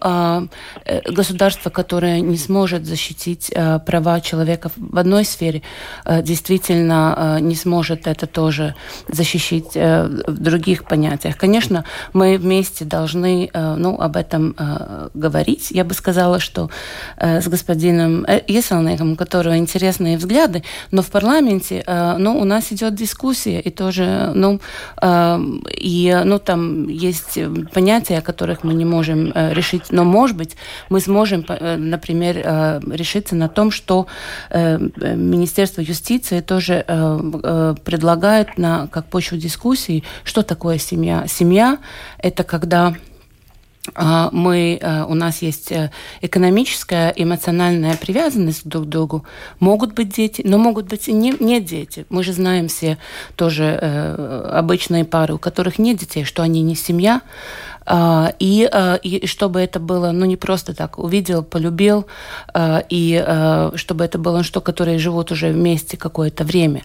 государство 1.07 1.64
государство, 1.64 1.70
которое 1.70 2.20
не 2.20 2.36
сможет 2.36 2.86
защитить 2.86 3.51
э, 3.55 3.78
права 3.86 4.20
человека 4.20 4.70
в 4.76 4.99
одной 4.99 5.24
сфере, 5.24 5.62
э, 6.05 6.22
действительно 6.22 7.14
э, 7.16 7.40
не 7.40 7.57
сможет 7.57 8.07
это 8.07 8.26
тоже 8.26 8.74
защищить 9.09 9.76
э, 9.76 10.07
в 10.26 10.38
других 10.38 10.84
понятиях. 10.84 11.36
Конечно, 11.36 11.84
мы 12.12 12.38
вместе 12.38 12.84
должны 12.84 13.51
э, 13.53 13.76
ну, 13.76 14.01
об 14.01 14.16
этом 14.16 14.55
э, 14.59 15.09
говорить. 15.14 15.70
Я 15.70 15.84
бы 15.84 15.95
сказала, 15.95 16.40
что 16.40 16.70
э, 17.16 17.40
с 17.40 17.49
господином 17.49 18.26
Еселником, 18.49 19.12
у 19.12 19.16
которого 19.16 19.57
интересные 19.57 20.16
взгляды, 20.16 20.62
но 20.90 21.03
в 21.03 21.07
парламенте 21.11 21.82
э, 21.86 22.16
у 22.39 22.45
нас 22.45 22.72
идет 22.72 22.95
дискуссия, 22.95 23.61
и 23.61 23.70
тоже, 23.70 24.32
ну, 24.35 24.61
э, 25.03 25.39
и, 25.76 26.22
ну, 26.24 26.39
там 26.39 26.89
есть 26.89 27.39
понятия, 27.72 28.18
о 28.18 28.22
которых 28.22 28.64
мы 28.64 28.74
не 28.74 28.85
можем 28.85 29.32
э, 29.35 29.53
решить, 29.55 29.85
но, 29.91 30.05
может 30.05 30.37
быть, 30.37 30.57
мы 30.91 31.01
сможем 31.01 31.24
можем, 31.24 31.45
э, 31.49 31.76
например, 31.76 32.37
э, 32.45 32.80
решиться 32.91 33.35
на 33.37 33.49
том, 33.49 33.70
что 33.70 34.07
э, 34.51 34.78
Министерство 35.16 35.82
юстиции 35.82 36.41
тоже 36.41 36.85
предлагает 37.85 38.59
на, 38.59 38.87
как 38.89 39.07
почву 39.07 39.39
дискуссии, 39.39 40.03
что 40.24 40.43
такое 40.43 40.78
семья. 40.78 41.24
Семья– 41.28 41.78
это 42.18 42.45
когда 42.45 42.95
мы, 43.95 44.80
у 45.09 45.14
нас 45.14 45.43
есть 45.43 45.72
экономическая, 46.22 47.12
эмоциональная 47.14 47.97
привязанность 47.97 48.66
друг 48.66 48.85
к 48.85 48.89
другу. 48.89 49.24
Могут 49.61 49.95
быть 49.95 50.09
дети, 50.14 50.43
но 50.45 50.59
могут 50.59 50.87
быть 50.87 51.09
и 51.09 51.12
не, 51.12 51.35
не 51.39 51.61
дети. 51.61 52.07
Мы 52.09 52.24
же 52.24 52.32
знаем 52.32 52.68
все 52.68 52.99
тоже 53.37 53.74
обычные 54.53 55.05
пары, 55.05 55.35
у 55.35 55.39
которых 55.39 55.78
нет 55.78 55.99
детей, 55.99 56.24
что 56.24 56.43
они 56.43 56.62
не 56.62 56.74
семья, 56.74 57.20
а, 57.87 58.32
и, 58.39 58.68
а, 58.70 58.95
и 58.97 59.26
чтобы 59.26 59.61
это 59.61 59.78
было, 59.78 60.11
ну, 60.12 60.24
не 60.24 60.37
просто 60.37 60.74
так, 60.74 60.99
увидел, 60.99 61.43
полюбил, 61.43 62.07
а, 62.53 62.82
и 62.89 63.72
чтобы 63.76 64.05
это 64.05 64.18
было 64.18 64.43
что, 64.43 64.61
которые 64.61 64.99
живут 64.99 65.32
уже 65.32 65.51
вместе 65.51 65.97
какое-то 65.97 66.45
время. 66.45 66.82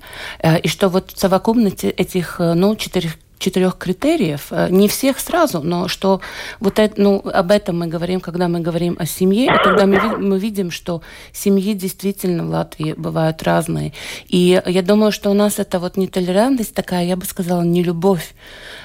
И 0.63 0.67
что 0.67 0.89
вот 0.89 1.11
в 1.11 1.19
совокупности 1.19 1.87
этих, 1.87 2.39
ну, 2.39 2.75
четырех 2.75 3.15
четырех 3.39 3.77
критериев, 3.77 4.51
не 4.69 4.87
всех 4.87 5.19
сразу, 5.19 5.61
но 5.61 5.87
что 5.87 6.21
вот 6.59 6.77
это, 6.77 7.01
ну, 7.01 7.21
об 7.25 7.51
этом 7.51 7.79
мы 7.79 7.87
говорим, 7.87 8.19
когда 8.19 8.47
мы 8.47 8.59
говорим 8.59 8.95
о 8.99 9.05
семье, 9.05 9.45
и 9.45 9.63
тогда 9.63 9.85
мы, 9.85 10.17
мы 10.17 10.37
видим, 10.37 10.71
что 10.71 11.01
семьи 11.31 11.73
действительно 11.73 12.45
в 12.45 12.49
Латвии 12.49 12.93
бывают 12.93 13.41
разные. 13.43 13.93
И 14.27 14.61
я 14.65 14.81
думаю, 14.81 15.11
что 15.11 15.31
у 15.31 15.33
нас 15.33 15.57
это 15.57 15.79
вот 15.79 15.97
нетолерантность 15.97 16.75
такая, 16.75 17.05
я 17.05 17.15
бы 17.15 17.25
сказала, 17.25 17.63
не 17.63 17.81
любовь 17.83 18.33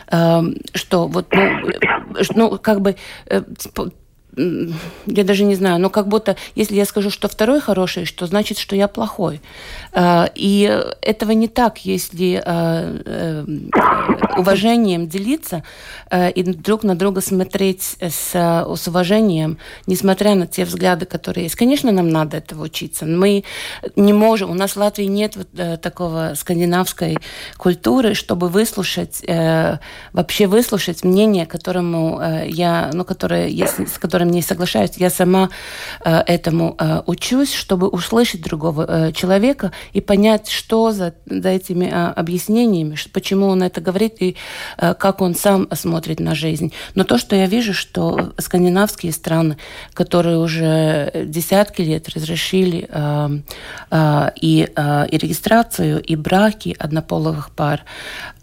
Эм, 0.08 0.56
что 0.74 1.08
вот, 1.08 1.32
ну, 1.32 1.70
ну 2.34 2.58
как 2.58 2.80
бы 2.80 2.96
э, 3.26 3.42
я 4.36 5.24
даже 5.24 5.44
не 5.44 5.54
знаю, 5.54 5.80
но 5.80 5.90
как 5.90 6.08
будто, 6.08 6.36
если 6.54 6.74
я 6.74 6.84
скажу, 6.84 7.10
что 7.10 7.28
второй 7.28 7.60
хороший, 7.60 8.04
что 8.04 8.26
значит, 8.26 8.58
что 8.58 8.74
я 8.76 8.88
плохой. 8.88 9.40
А, 9.92 10.28
и 10.34 10.82
этого 11.02 11.32
не 11.32 11.48
так, 11.48 11.78
если 11.84 12.42
а, 12.44 13.00
э, 13.04 13.44
уважением 14.36 15.06
делиться 15.06 15.62
э, 16.10 16.30
и 16.32 16.42
друг 16.42 16.82
на 16.82 16.96
друга 16.96 17.20
смотреть 17.20 17.96
с, 18.00 18.32
с 18.32 18.88
уважением, 18.88 19.58
несмотря 19.86 20.34
на 20.34 20.46
те 20.46 20.64
взгляды, 20.64 21.06
которые 21.06 21.44
есть. 21.44 21.56
Конечно, 21.56 21.92
нам 21.92 22.08
надо 22.08 22.38
этого 22.38 22.64
учиться. 22.64 23.06
Мы 23.06 23.44
не 23.94 24.12
можем, 24.12 24.50
у 24.50 24.54
нас 24.54 24.72
в 24.72 24.76
Латвии 24.78 25.04
нет 25.04 25.36
вот 25.36 25.48
э, 25.56 25.76
такого 25.76 26.32
скандинавской 26.34 27.18
культуры, 27.56 28.14
чтобы 28.14 28.48
выслушать, 28.48 29.22
вообще 30.12 30.46
выслушать 30.46 31.04
мнение, 31.04 31.46
которому 31.46 32.20
я, 32.46 32.90
ну, 32.92 33.04
которое, 33.04 33.48
с 33.48 33.98
которым 33.98 34.23
которым 34.24 34.30
не 34.30 34.42
соглашаюсь. 34.42 34.90
Я 34.96 35.10
сама 35.10 35.48
э, 36.04 36.22
этому 36.26 36.74
э, 36.78 37.02
учусь, 37.06 37.54
чтобы 37.54 37.88
услышать 37.88 38.42
другого 38.42 38.86
э, 38.88 39.12
человека 39.12 39.70
и 39.94 40.00
понять, 40.00 40.48
что 40.48 40.92
за, 40.92 41.12
за 41.26 41.48
этими 41.48 41.86
э, 41.86 42.12
объяснениями, 42.16 42.96
почему 43.12 43.48
он 43.48 43.62
это 43.62 43.80
говорит 43.80 44.22
и 44.22 44.36
э, 44.78 44.94
как 44.94 45.20
он 45.20 45.34
сам 45.34 45.68
смотрит 45.74 46.20
на 46.20 46.34
жизнь. 46.34 46.72
Но 46.94 47.04
то, 47.04 47.18
что 47.18 47.36
я 47.36 47.46
вижу, 47.46 47.74
что 47.74 48.32
скандинавские 48.38 49.12
страны, 49.12 49.56
которые 49.94 50.38
уже 50.38 51.10
десятки 51.26 51.82
лет 51.82 52.08
разрешили 52.08 52.86
э, 52.88 53.40
э, 53.90 54.30
и, 54.42 54.68
э, 54.76 55.06
и 55.10 55.18
регистрацию, 55.18 56.02
и 56.02 56.16
браки 56.16 56.76
однополых 56.78 57.50
пар, 57.50 57.80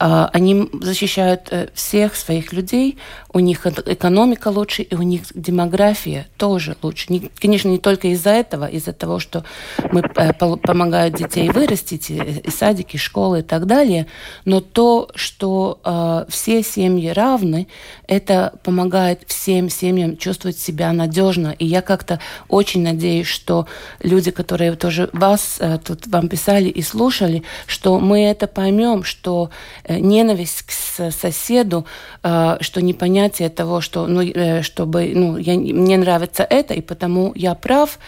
они 0.02 0.70
защищают 0.82 1.54
всех 1.74 2.16
своих 2.16 2.54
людей, 2.54 2.97
у 3.34 3.39
них 3.39 3.66
экономика 3.66 4.47
лучше, 4.49 4.82
и 4.82 4.95
у 4.95 5.02
них 5.02 5.22
демография 5.36 6.28
тоже 6.38 6.76
лучше. 6.82 7.08
Конечно, 7.39 7.70
не 7.70 7.78
только 7.78 8.08
из-за 8.10 8.32
этого, 8.32 8.66
из-за 8.66 8.93
того, 8.93 9.20
что 9.20 9.43
мы 9.91 10.02
помогают 10.04 11.16
детей 11.16 11.49
вырастить, 11.49 12.10
и 12.10 12.49
садики, 12.49 12.95
и 12.95 12.99
школы 12.99 13.39
и 13.39 13.43
так 13.43 13.66
далее, 13.68 14.08
но 14.45 14.60
то, 14.60 15.10
что 15.16 16.26
все 16.30 16.64
семьи 16.64 17.10
равны, 17.10 17.68
это 18.08 18.54
помогает 18.64 19.24
всем 19.28 19.70
семьям 19.70 20.18
чувствовать 20.18 20.58
себя 20.58 20.91
надежно. 20.93 21.56
И 21.58 21.66
я 21.66 21.82
как-то 21.82 22.20
очень 22.47 22.84
надеюсь, 22.84 23.28
что 23.28 23.68
люди, 24.02 24.32
которые 24.32 24.76
тоже 24.76 25.10
вас 25.14 25.58
э, 25.60 25.78
тут 25.84 26.08
вам 26.08 26.28
писали 26.28 26.70
и 26.70 26.82
слушали, 26.82 27.43
что 27.68 27.99
мы 27.99 28.24
это 28.24 28.47
поймем, 28.47 29.04
что 29.04 29.49
э, 29.84 29.91
ненависть 30.00 30.64
к 30.64 31.12
соседу, 31.12 31.86
э, 32.24 32.58
что 32.62 32.82
непонятие 32.82 33.50
того, 33.50 33.82
что 33.82 34.08
ну, 34.08 34.22
чтобы 34.64 35.12
ну, 35.14 35.38
я, 35.38 35.54
мне 35.54 35.98
нравится 35.98 36.44
это, 36.44 36.74
и 36.74 36.82
потому 36.82 37.32
я 37.36 37.56
прав, 37.56 38.00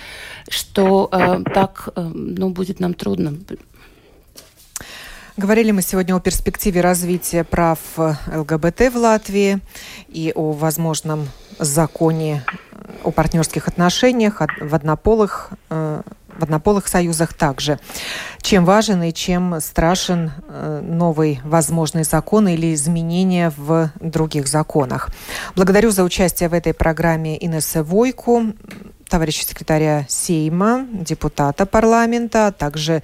что 0.50 1.10
так 1.54 1.90
ну, 1.96 2.50
будет 2.50 2.80
нам 2.80 2.94
трудно. 2.94 3.36
Говорили 5.36 5.72
мы 5.72 5.82
сегодня 5.82 6.16
о 6.16 6.20
перспективе 6.20 6.82
развития 6.82 7.44
прав 7.44 7.80
ЛГБТ 7.98 8.94
в 8.94 8.98
Латвии 8.98 9.60
и 10.08 10.32
о 10.36 10.52
возможном 10.52 11.28
законе 11.58 12.44
о 13.04 13.12
партнерских 13.12 13.68
отношениях 13.68 14.42
в 14.60 14.76
однополых 14.76 15.52
э, 15.70 16.02
в 16.38 16.44
однополых 16.44 16.88
союзах 16.88 17.34
также. 17.34 17.80
Чем 18.42 18.66
важен 18.66 19.04
и 19.04 19.14
чем 19.14 19.60
страшен 19.60 20.32
э, 20.48 20.82
новый 20.84 21.40
возможный 21.44 22.04
закон 22.04 22.48
или 22.48 22.74
изменения 22.74 23.52
в 23.56 23.92
других 24.00 24.48
законах. 24.48 25.10
Благодарю 25.56 25.92
за 25.92 26.04
участие 26.04 26.50
в 26.50 26.54
этой 26.54 26.74
программе 26.74 27.44
Инессе 27.44 27.82
Войку, 27.82 28.54
товарища 29.08 29.46
секретаря 29.46 30.06
Сейма, 30.10 30.86
депутата 30.92 31.66
парламента, 31.66 32.48
а 32.48 32.52
также 32.52 33.04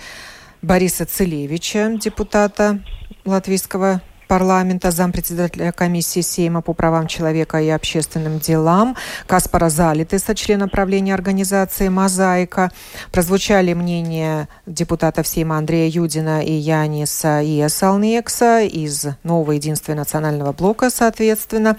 Бориса 0.61 1.05
Целевича, 1.05 1.97
депутата 1.99 2.79
Латвийского 3.25 4.01
парламента, 4.29 4.91
зампредседателя 4.91 5.71
комиссии 5.71 6.21
Сейма 6.21 6.61
по 6.61 6.73
правам 6.73 7.07
человека 7.07 7.57
и 7.57 7.67
общественным 7.67 8.37
делам, 8.39 8.95
Каспара 9.25 9.69
Залитеса, 9.69 10.35
члена 10.35 10.67
правления 10.67 11.15
организации 11.15 11.89
«Мозаика». 11.89 12.71
Прозвучали 13.11 13.73
мнения 13.73 14.47
депутатов 14.67 15.27
Сейма 15.27 15.57
Андрея 15.57 15.89
Юдина 15.89 16.43
и 16.43 16.51
Яниса 16.51 17.43
Иесалнекса 17.43 18.61
из 18.61 19.07
нового 19.23 19.53
единства 19.53 19.95
национального 19.95 20.53
блока, 20.53 20.91
соответственно. 20.91 21.75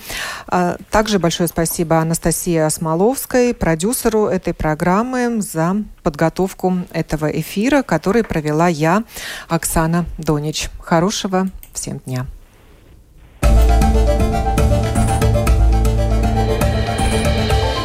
А, 0.49 0.77
также 0.91 1.21
большое 1.21 1.49
спасибо 1.49 1.99
Анастасии 1.99 2.57
Осмоловской, 2.57 3.55
продюсеру 3.55 4.27
этой 4.27 4.55
программы, 4.55 5.41
за 5.41 5.77
подготовку 6.03 6.79
этого 6.91 7.27
эфира, 7.27 7.83
который 7.83 8.25
провела 8.25 8.67
я, 8.67 9.05
Оксана 9.49 10.05
Донич. 10.19 10.69
Хорошего 10.81 11.49
всем 11.73 11.99
дня. 11.99 12.27